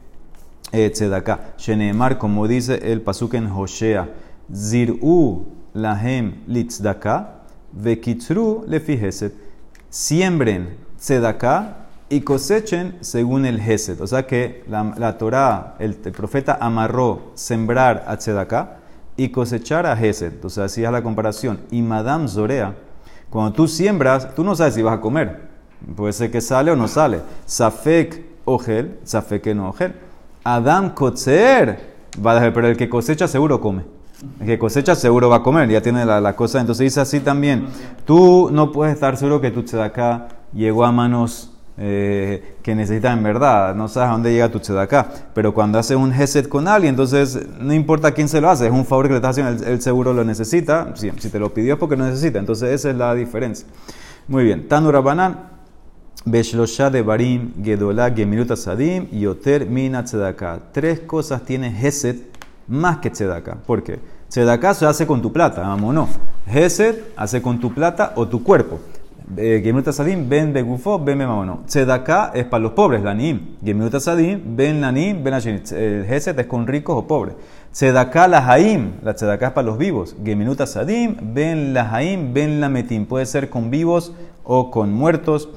eh, 0.71 0.89
Tzedaka. 0.89 1.55
Sheneemar, 1.57 2.17
como 2.17 2.47
dice 2.47 2.91
el 2.91 3.01
pasuk 3.01 3.33
en 3.33 3.47
Hoshea, 3.47 4.09
Zir'u 4.53 5.45
lahem 5.73 6.43
litzdaka, 6.47 7.41
vekitzru 7.73 8.63
lefi 8.67 8.97
Geset. 8.97 9.33
Siembren 9.89 10.77
Tzedaka 10.97 11.82
y 12.13 12.21
cosechen 12.21 12.95
según 13.01 13.43
el 13.47 13.59
Gesed. 13.59 13.99
O 13.99 14.05
sea 14.05 14.27
que 14.27 14.63
la, 14.67 14.93
la 14.97 15.17
Torah, 15.17 15.75
el, 15.79 15.95
profeta 15.95 16.59
amarró 16.61 17.31
sembrar 17.33 18.05
a 18.07 18.17
Tzedaká 18.17 18.77
y 19.17 19.29
cosechar 19.29 19.87
a 19.87 19.97
Gesed. 19.97 20.33
Entonces 20.33 20.59
así 20.59 20.83
es 20.83 20.91
la 20.91 21.01
comparación. 21.01 21.61
Y 21.71 21.81
Madame 21.81 22.27
Zorea, 22.27 22.75
cuando 23.31 23.53
tú 23.53 23.67
siembras, 23.67 24.35
tú 24.35 24.43
no 24.43 24.55
sabes 24.55 24.75
si 24.75 24.83
vas 24.83 24.93
a 24.93 25.01
comer. 25.01 25.49
Puede 25.95 26.13
ser 26.13 26.29
que 26.29 26.39
sale 26.39 26.69
o 26.69 26.75
no 26.75 26.87
sale. 26.87 27.21
Safek 27.47 28.23
ogel, 28.45 28.99
safek 29.03 29.47
no 29.55 29.69
ogel. 29.69 29.95
Adam 30.43 30.93
kotzer 30.93 31.93
pero 32.21 32.67
el 32.67 32.77
que 32.77 32.89
cosecha 32.89 33.27
seguro 33.27 33.59
come. 33.59 33.85
El 34.39 34.45
que 34.45 34.59
cosecha 34.59 34.93
seguro 34.93 35.29
va 35.29 35.37
a 35.37 35.43
comer, 35.43 35.67
ya 35.67 35.81
tiene 35.81 36.05
la, 36.05 36.21
la 36.21 36.35
cosa. 36.35 36.61
Entonces 36.61 36.83
dice 36.83 37.01
así 37.01 37.21
también. 37.21 37.65
Tú 38.05 38.51
no 38.51 38.71
puedes 38.71 38.93
estar 38.93 39.17
seguro 39.17 39.41
que 39.41 39.49
tu 39.49 39.63
tzedaká 39.63 40.27
llegó 40.53 40.85
a 40.85 40.91
manos 40.91 41.52
eh, 41.77 42.55
que 42.61 42.75
necesitas 42.75 43.17
en 43.17 43.23
verdad, 43.23 43.73
no 43.73 43.87
sabes 43.87 44.09
a 44.09 44.11
dónde 44.11 44.31
llega 44.31 44.49
tu 44.49 44.77
acá 44.77 45.07
pero 45.33 45.53
cuando 45.53 45.79
haces 45.79 45.97
un 45.97 46.11
Geset 46.13 46.47
con 46.47 46.67
alguien, 46.67 46.91
entonces 46.91 47.39
no 47.59 47.73
importa 47.73 48.11
quién 48.11 48.29
se 48.29 48.39
lo 48.39 48.49
hace, 48.49 48.67
es 48.67 48.71
un 48.71 48.85
favor 48.85 49.07
que 49.07 49.13
le 49.13 49.15
estás 49.17 49.37
haciendo, 49.37 49.65
él, 49.65 49.81
seguro 49.81 50.13
lo 50.13 50.23
necesita, 50.23 50.95
si, 50.95 51.09
si, 51.17 51.29
te 51.29 51.39
lo 51.39 51.53
pidió 51.53 51.73
es 51.73 51.79
porque 51.79 51.95
lo 51.95 52.05
necesita, 52.05 52.37
entonces 52.37 52.69
esa 52.69 52.91
es 52.91 52.95
la 52.95 53.15
diferencia. 53.15 53.67
Muy 54.27 54.43
bien, 54.43 54.67
Tanura 54.67 55.01
Banan, 55.01 55.53
Beshlosha 56.25 56.89
de 56.89 57.01
Barim, 57.01 57.53
Gedolá, 57.61 58.11
Gemiruta 58.11 58.55
Sadim, 58.55 59.09
Yoter, 59.11 59.65
Mina, 59.65 60.03
Tzedakah. 60.03 60.59
Tres 60.71 61.01
cosas 61.01 61.43
tiene 61.43 61.71
Geset 61.71 62.23
más 62.67 62.99
que 62.99 63.09
Tzedakah. 63.09 63.55
¿Por 63.65 63.83
qué? 63.83 63.99
Tzedakah 64.29 64.73
se 64.73 64.85
hace 64.85 65.05
con 65.05 65.21
tu 65.21 65.33
plata, 65.33 65.61
vamos 65.61 65.93
no. 65.93 66.07
Geset 66.47 67.11
hace 67.17 67.41
con 67.41 67.59
tu 67.59 67.73
plata 67.73 68.13
o 68.15 68.27
tu 68.27 68.43
cuerpo. 68.43 68.79
Gemilut 69.35 69.87
Asadim, 69.87 70.27
ben 70.29 70.51
begufo, 70.51 70.99
ben 70.99 71.17
mamono. 71.17 71.63
Tzedaká 71.65 72.31
es 72.33 72.45
para 72.45 72.61
los 72.61 72.73
pobres, 72.73 73.01
la 73.01 73.13
niim. 73.13 73.55
Gemilut 73.63 73.95
Asadim, 73.95 74.41
ben 74.55 74.81
lanim, 74.81 75.23
ben 75.23 75.33
ashenit. 75.33 75.71
El 75.71 76.05
Geset 76.05 76.37
es 76.37 76.45
con 76.45 76.67
ricos 76.67 76.97
o 76.97 77.07
pobres. 77.07 77.35
Tzedaká 77.71 78.27
la 78.27 78.45
haim, 78.45 78.93
la 79.01 79.13
tzedaká 79.13 79.47
es 79.47 79.53
para 79.53 79.65
los 79.65 79.77
vivos. 79.77 80.15
Gemilut 80.23 80.59
Asadim, 80.61 81.15
ben 81.33 81.73
la 81.73 81.89
haim, 81.95 82.33
ben 82.33 82.59
la 82.59 82.69
metim. 82.69 83.05
Puede 83.05 83.25
ser 83.25 83.49
con 83.49 83.69
vivos 83.69 84.13
o 84.43 84.69
con 84.69 84.91
muertos. 84.91 85.49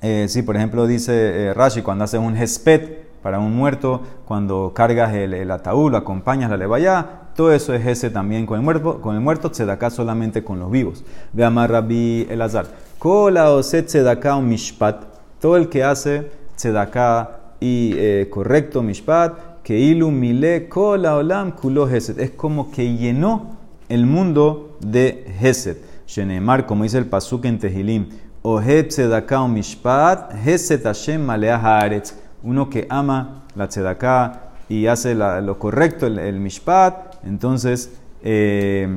Eh, 0.00 0.26
sí, 0.28 0.42
por 0.42 0.56
ejemplo, 0.56 0.86
dice 0.86 1.48
eh, 1.48 1.54
Rashi, 1.54 1.82
cuando 1.82 2.04
haces 2.04 2.20
un 2.20 2.36
hespet 2.36 3.07
para 3.22 3.38
un 3.38 3.54
muerto, 3.54 4.02
cuando 4.24 4.72
cargas 4.74 5.14
el, 5.14 5.34
el 5.34 5.50
ataúd, 5.50 5.90
lo 5.90 5.96
acompañas, 5.96 6.50
la 6.50 6.56
levaya, 6.56 7.28
todo 7.38 7.52
eso 7.52 7.72
es 7.72 7.86
ese 7.86 8.10
también 8.10 8.46
con 8.46 8.58
el 8.58 8.64
muerto, 8.64 9.00
con 9.00 9.14
el 9.14 9.20
muerto, 9.20 9.48
tzedaká 9.48 9.90
solamente 9.90 10.42
con 10.42 10.58
los 10.58 10.72
vivos. 10.72 11.04
Ve 11.32 11.44
a 11.44 11.50
Rabbi 11.50 12.26
Elazar. 12.28 12.66
Kola 12.98 13.52
oset 13.52 13.86
tzedaká 13.86 14.34
o 14.34 14.42
mishpat. 14.42 15.04
Todo 15.40 15.56
el 15.56 15.68
que 15.68 15.84
hace 15.84 16.32
tzedaká 16.56 17.38
y 17.60 17.92
eh, 17.96 18.28
correcto 18.28 18.82
mishpat, 18.82 19.62
que 19.62 19.78
ilu 19.78 20.10
mile 20.10 20.68
kola 20.68 21.14
olam 21.14 21.52
kulo 21.52 21.88
heset. 21.88 22.18
Es 22.18 22.32
como 22.32 22.72
que 22.72 22.96
llenó 22.96 23.56
el 23.88 24.04
mundo 24.04 24.76
de 24.80 25.24
heset. 25.40 25.78
Shenemar, 26.08 26.66
como 26.66 26.82
dice 26.82 26.98
el 26.98 27.06
pasuk 27.06 27.44
en 27.44 27.60
Tehilim. 27.60 28.08
Ohet 28.42 28.88
tzedaká 28.88 29.42
o 29.42 29.46
mishpat, 29.46 30.34
heset 30.44 30.82
Hashem 30.82 31.24
maleah 31.24 31.62
haaretz. 31.62 32.14
Uno 32.48 32.70
que 32.70 32.86
ama 32.88 33.44
la 33.54 33.68
tzedaká 33.68 34.52
y 34.70 34.86
hace 34.86 35.14
lo 35.14 35.58
correcto, 35.58 36.06
el, 36.06 36.40
mishpat, 36.40 37.16
entonces, 37.22 37.92
eh, 38.22 38.88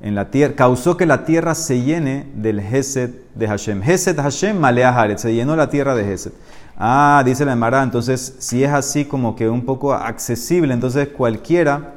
en 0.00 0.14
la 0.14 0.30
tierra, 0.30 0.54
causó 0.54 0.96
que 0.96 1.04
la 1.04 1.24
tierra 1.24 1.56
se 1.56 1.82
llene 1.82 2.28
del 2.36 2.60
Hesed 2.60 3.10
de 3.34 3.48
Hashem. 3.48 3.82
Hesed 3.82 4.20
Hashem 4.20 4.56
Malea 4.56 5.18
se 5.18 5.34
llenó 5.34 5.56
la 5.56 5.68
tierra 5.68 5.96
de 5.96 6.12
Hesed. 6.12 6.30
Ah, 6.76 7.24
dice 7.24 7.44
la 7.44 7.54
Emara, 7.54 7.82
entonces 7.82 8.36
si 8.38 8.62
es 8.62 8.70
así 8.70 9.04
como 9.04 9.34
que 9.34 9.48
un 9.48 9.64
poco 9.64 9.92
accesible, 9.92 10.74
entonces 10.74 11.08
cualquiera 11.08 11.94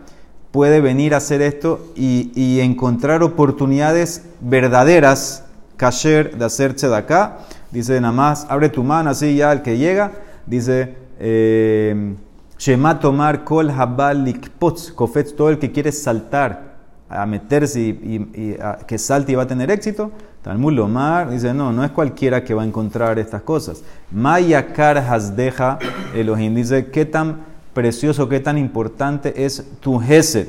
puede 0.52 0.82
venir 0.82 1.14
a 1.14 1.18
hacer 1.18 1.44
esto 1.44 1.86
y, 1.96 2.60
encontrar 2.62 3.22
oportunidades 3.22 4.24
verdaderas, 4.42 5.44
kasher, 5.76 6.36
de 6.36 6.46
hacerse 6.46 6.88
de. 6.88 7.38
Dice 7.70 8.02
nada 8.02 8.12
más, 8.12 8.48
abre 8.50 8.70
tu 8.70 8.84
mano 8.84 9.12
así 9.12 9.36
ya 9.36 9.52
el 9.52 9.62
que 9.62 9.78
llega, 9.78 10.14
dice 10.48 11.08
Eh, 11.20 12.16
Shema 12.58 13.00
tomar 13.00 13.44
kol 13.44 13.70
habal 13.70 14.24
likpotz, 14.24 14.92
kofetz, 14.92 15.36
todo 15.36 15.50
el 15.50 15.60
que 15.60 15.72
quiere 15.72 15.92
saltar, 15.92 16.76
a 17.08 17.26
meterse 17.26 17.80
y, 17.80 18.58
que 18.88 18.98
salte 18.98 19.32
y 19.32 19.36
va 19.36 19.44
a 19.44 19.48
tener 19.48 19.70
éxito. 19.70 20.12
Talmud 20.42 20.74
Lomar 20.74 21.30
dice, 21.30 21.54
no, 21.54 21.72
no 21.72 21.84
es 21.84 21.92
cualquiera 21.92 22.44
que 22.44 22.54
va 22.54 22.64
a 22.64 22.66
encontrar 22.66 23.20
estas 23.20 23.44
cosas. 23.44 23.84
Mayakar 24.12 24.98
hasdeja, 24.98 25.78
Elohim 26.16 26.56
dice, 26.56 26.88
qué 26.88 27.06
tan 27.06 27.46
precioso, 27.74 28.28
qué 28.28 28.40
tan 28.40 28.58
importante 28.58 29.46
es 29.46 29.64
tu 29.80 30.00
Gesed. 30.00 30.48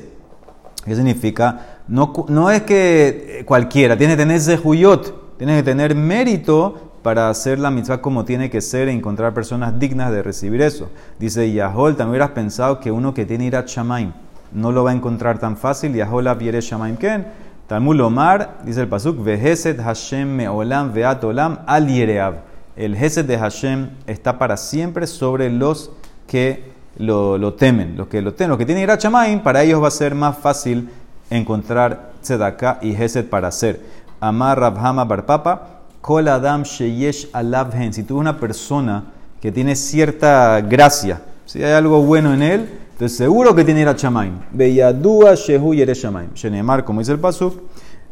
¿Qué 0.85 0.95
significa? 0.95 1.81
No, 1.89 2.13
no 2.29 2.51
es 2.51 2.63
que 2.63 3.43
cualquiera, 3.47 3.99
tiene 3.99 4.15
que 4.15 4.23
tener 4.23 4.41
zehuyot, 4.41 5.37
tiene 5.37 5.57
que 5.57 5.63
tener 5.63 5.95
mérito 5.95 6.88
para 7.03 7.31
hacer 7.31 7.59
la 7.59 7.71
mitzvah 7.71 8.01
como 8.01 8.25
tiene 8.25 8.51
que 8.51 8.61
ser 8.61 8.89
e 8.89 8.93
encontrar 8.93 9.35
personas 9.35 9.79
dignas 9.79 10.11
de 10.11 10.23
recibir 10.23 10.63
eso. 10.63 10.91
Dice 11.19 11.53
Yahol, 11.53 11.97
también 11.97 12.11
hubieras 12.11 12.31
pensado 12.31 12.81
que 12.81 12.91
uno 12.91 13.15
que 13.15 13.25
tiene 13.25 13.47
ir 13.47 13.57
a 13.57 13.65
Shamaim 13.67 14.13
no 14.53 14.73
lo 14.73 14.85
va 14.85 14.91
a 14.91 14.95
encontrar 14.95 15.39
tan 15.39 15.57
fácil. 15.57 15.95
Yahol 15.95 16.29
viere 16.37 16.61
Shamaim 16.61 16.97
Ken. 16.97 17.27
Talmud 17.67 17.97
Lomar, 17.97 18.61
dice 18.65 18.81
el 18.81 18.89
Pasuk, 18.89 19.23
Veheset 19.23 19.79
Hashem 19.79 20.27
Meolam 20.27 20.93
Veat 20.93 21.23
Olam 21.25 21.59
Al 21.67 21.87
Yereab. 21.87 22.37
El 22.77 22.95
Hesed 22.95 23.27
de 23.27 23.37
Hashem 23.37 23.91
está 24.07 24.39
para 24.39 24.57
siempre 24.57 25.07
sobre 25.07 25.51
los 25.51 25.91
que 26.27 26.73
lo, 26.97 27.55
temen. 27.55 27.97
Los 27.97 28.09
que 28.09 28.23
lo 28.23 28.35
temen, 28.35 28.51
los 28.51 28.59
que 28.59 28.65
tienen 28.65 28.85
ir 28.85 28.91
a 28.91 28.97
Shamaim, 28.97 29.43
para 29.43 29.63
ellos 29.63 29.83
va 29.83 29.89
a 29.89 29.91
ser 29.91 30.15
más 30.15 30.39
fácil 30.39 30.89
encontrar 31.29 32.13
Tzedakah 32.23 32.79
y 32.81 32.95
Hesed 32.95 33.27
para 33.29 33.49
hacer. 33.49 33.81
Amar 34.21 34.59
Rabhama 34.59 35.05
Barpapa. 35.05 35.78
Kol 36.01 36.29
Adam 36.29 36.63
Sheyesh 36.63 37.29
Alavhen. 37.33 37.93
Si 37.93 38.03
tú 38.03 38.15
eres 38.15 38.21
una 38.21 38.39
persona 38.39 39.05
que 39.41 39.53
tiene 39.53 39.77
cierta 39.77 40.61
gracia, 40.61 41.21
si 41.45 41.63
hay 41.63 41.73
algo 41.73 42.03
bueno 42.03 42.33
en 42.35 42.43
él, 42.43 42.69
entonces 42.93 43.17
seguro 43.17 43.55
que 43.55 43.65
tiene 43.65 43.83
Irachamaim. 43.83 44.41
Beyadua 44.53 45.35
Shehu 45.35 45.75
Yereshamaim. 45.75 46.35
Shenemar, 46.35 46.85
como 46.85 47.01
dice 47.01 47.13
el 47.13 47.19
Pasuk, 47.19 47.63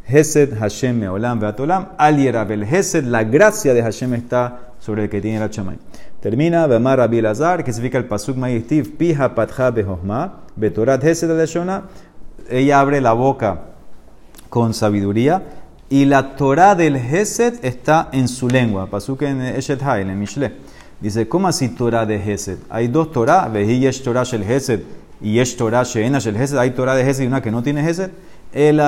Hesed 0.06 0.56
Hashem 0.58 0.98
Meolam 0.98 1.40
Beatolam. 1.40 1.88
Al 1.98 2.16
Yerabel 2.18 2.62
Hesed, 2.62 3.04
la 3.04 3.24
gracia 3.24 3.74
de 3.74 3.82
Hashem 3.82 4.14
está 4.14 4.72
sobre 4.78 5.04
el 5.04 5.10
que 5.10 5.20
tiene 5.20 5.38
Irachamaim. 5.38 5.78
Termina, 6.20 6.66
Bemar 6.66 6.98
Rabbi 6.98 7.20
Lazar, 7.20 7.64
que 7.64 7.72
significa 7.72 7.98
el 7.98 8.04
Pasuk 8.04 8.36
Mayistiv, 8.36 8.96
Pija 8.96 9.34
Patja 9.34 9.70
Behohma, 9.70 10.44
Betorat 10.54 11.02
Hesed 11.02 11.30
Aleshona. 11.30 11.82
Ella 12.48 12.80
abre 12.80 13.00
la 13.00 13.12
boca 13.12 13.60
con 14.48 14.72
sabiduría 14.72 15.42
y 15.88 16.04
la 16.04 16.34
Torah 16.34 16.74
del 16.74 16.96
Hesed 16.96 17.64
está 17.64 18.08
en 18.12 18.28
su 18.28 18.48
lengua. 18.48 18.86
Pasuk 18.86 19.22
en 19.22 19.40
Eshet 19.40 19.82
Hail, 19.82 20.10
en 20.10 20.18
Mishle. 20.18 20.52
Dice, 21.00 21.28
¿cómo 21.28 21.46
así 21.46 21.68
Torah 21.68 22.06
de 22.06 22.16
Hesed? 22.16 22.58
Hay 22.70 22.88
dos 22.88 23.12
Torah, 23.12 23.48
Vehi 23.48 23.80
Yesh 23.80 24.02
Torah 24.02 24.24
Shel 24.24 24.42
Hesed 24.42 24.80
y 25.20 25.34
Yesh 25.34 25.56
Torah 25.56 25.84
Sheena 25.84 26.18
Shel 26.18 26.36
Hesed. 26.36 26.58
Hay 26.58 26.70
Torah 26.70 26.94
de 26.94 27.08
Hesed 27.08 27.24
y 27.24 27.26
una 27.26 27.40
que 27.40 27.50
no 27.50 27.62
tiene 27.62 27.88
Hesed. 27.88 28.10
El 28.52 28.78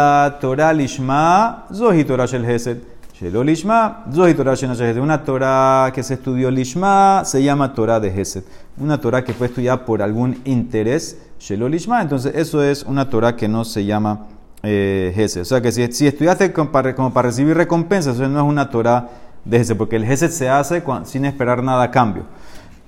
Torah 0.40 0.72
Lishma, 0.72 1.66
Zohi 1.72 2.04
Torah 2.04 2.26
Shel 2.26 2.44
Hesed. 2.44 2.78
Shelo 3.20 3.44
Lishma, 3.44 4.04
Zohi 4.12 4.34
Torah 4.34 4.54
Sheena 4.54 4.74
Shel 4.74 4.86
Hesed. 4.86 5.02
Una 5.02 5.22
Torah 5.22 5.92
que 5.94 6.02
se 6.02 6.14
estudió 6.14 6.50
Lishma 6.50 7.24
se 7.24 7.42
llama 7.42 7.74
Torah 7.74 8.00
de 8.00 8.08
Hesed. 8.08 8.44
Una 8.78 9.00
Torah 9.00 9.22
que 9.22 9.34
fue 9.34 9.48
estudiada 9.48 9.84
por 9.84 10.02
algún 10.02 10.40
interés, 10.44 11.18
Shelo 11.38 11.68
Lishma. 11.68 12.00
Entonces, 12.00 12.34
eso 12.34 12.62
es 12.62 12.82
una 12.84 13.10
Torah 13.10 13.36
que 13.36 13.48
no 13.48 13.64
se 13.64 13.84
llama 13.84 14.26
eh, 14.68 15.40
O 15.40 15.44
sea 15.44 15.60
que 15.60 15.72
si, 15.72 16.06
estudiaste 16.06 16.52
como 16.52 16.70
para, 16.70 16.92
recibir 17.22 17.56
recompensas, 17.56 18.16
eso 18.16 18.28
no 18.28 18.40
es 18.40 18.46
una 18.46 18.70
Torah 18.70 19.08
de 19.44 19.58
Gesed, 19.58 19.76
porque 19.76 19.96
el 19.96 20.04
Gesed 20.04 20.30
se 20.30 20.48
hace 20.48 20.82
sin 21.04 21.24
esperar 21.24 21.62
nada 21.62 21.84
a 21.84 21.90
cambio. 21.90 22.24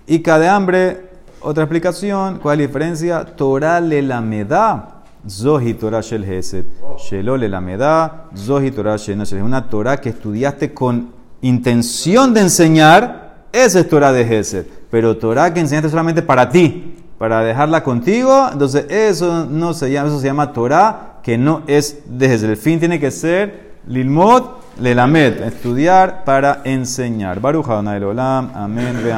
Y 0.06 0.20
cada 0.20 0.54
hambre, 0.54 1.08
otra 1.40 1.64
explicación, 1.64 2.38
¿cuál 2.38 2.60
es 2.60 2.64
la 2.64 2.66
diferencia? 2.68 3.24
Torah 3.24 3.80
le 3.80 4.02
la. 4.02 4.20
Zohi 5.28 5.74
Torah 5.74 6.00
Shel 6.00 6.24
Gesed. 6.24 6.64
Shelo 6.98 7.36
le 7.36 7.48
la 7.48 7.60
meda. 7.60 8.24
Zohi 8.36 8.70
Torah 8.70 8.96
Shel 8.96 9.20
Es 9.20 9.32
una 9.32 9.68
Torah 9.68 9.98
que 9.98 10.10
estudiaste 10.10 10.72
con 10.72 11.10
intención 11.42 12.32
de 12.32 12.40
enseñar. 12.40 13.44
Esa 13.52 13.80
es 13.80 13.88
Torah 13.88 14.12
de 14.12 14.24
Gesed. 14.24 14.66
Pero 14.90 15.16
Torah 15.16 15.52
que 15.52 15.60
enseñaste 15.60 15.90
solamente 15.90 16.22
para 16.22 16.48
ti, 16.48 16.96
para 17.18 17.40
dejarla 17.42 17.84
contigo, 17.84 18.48
entonces 18.50 18.86
eso 18.88 19.44
no 19.44 19.74
se 19.74 19.90
llama, 19.90 20.08
eso 20.08 20.18
se 20.18 20.26
llama 20.26 20.52
Torah 20.52 21.09
que 21.22 21.38
no 21.38 21.62
es 21.66 22.02
desde 22.06 22.46
el 22.46 22.56
fin, 22.56 22.78
tiene 22.78 23.00
que 23.00 23.10
ser 23.10 23.70
Lilmod 23.86 24.60
Lelamed, 24.80 25.42
estudiar 25.42 26.24
para 26.24 26.62
enseñar. 26.64 27.40
Baruch 27.40 27.68
Olam, 27.68 28.50
amén, 28.54 29.00
ve. 29.02 29.12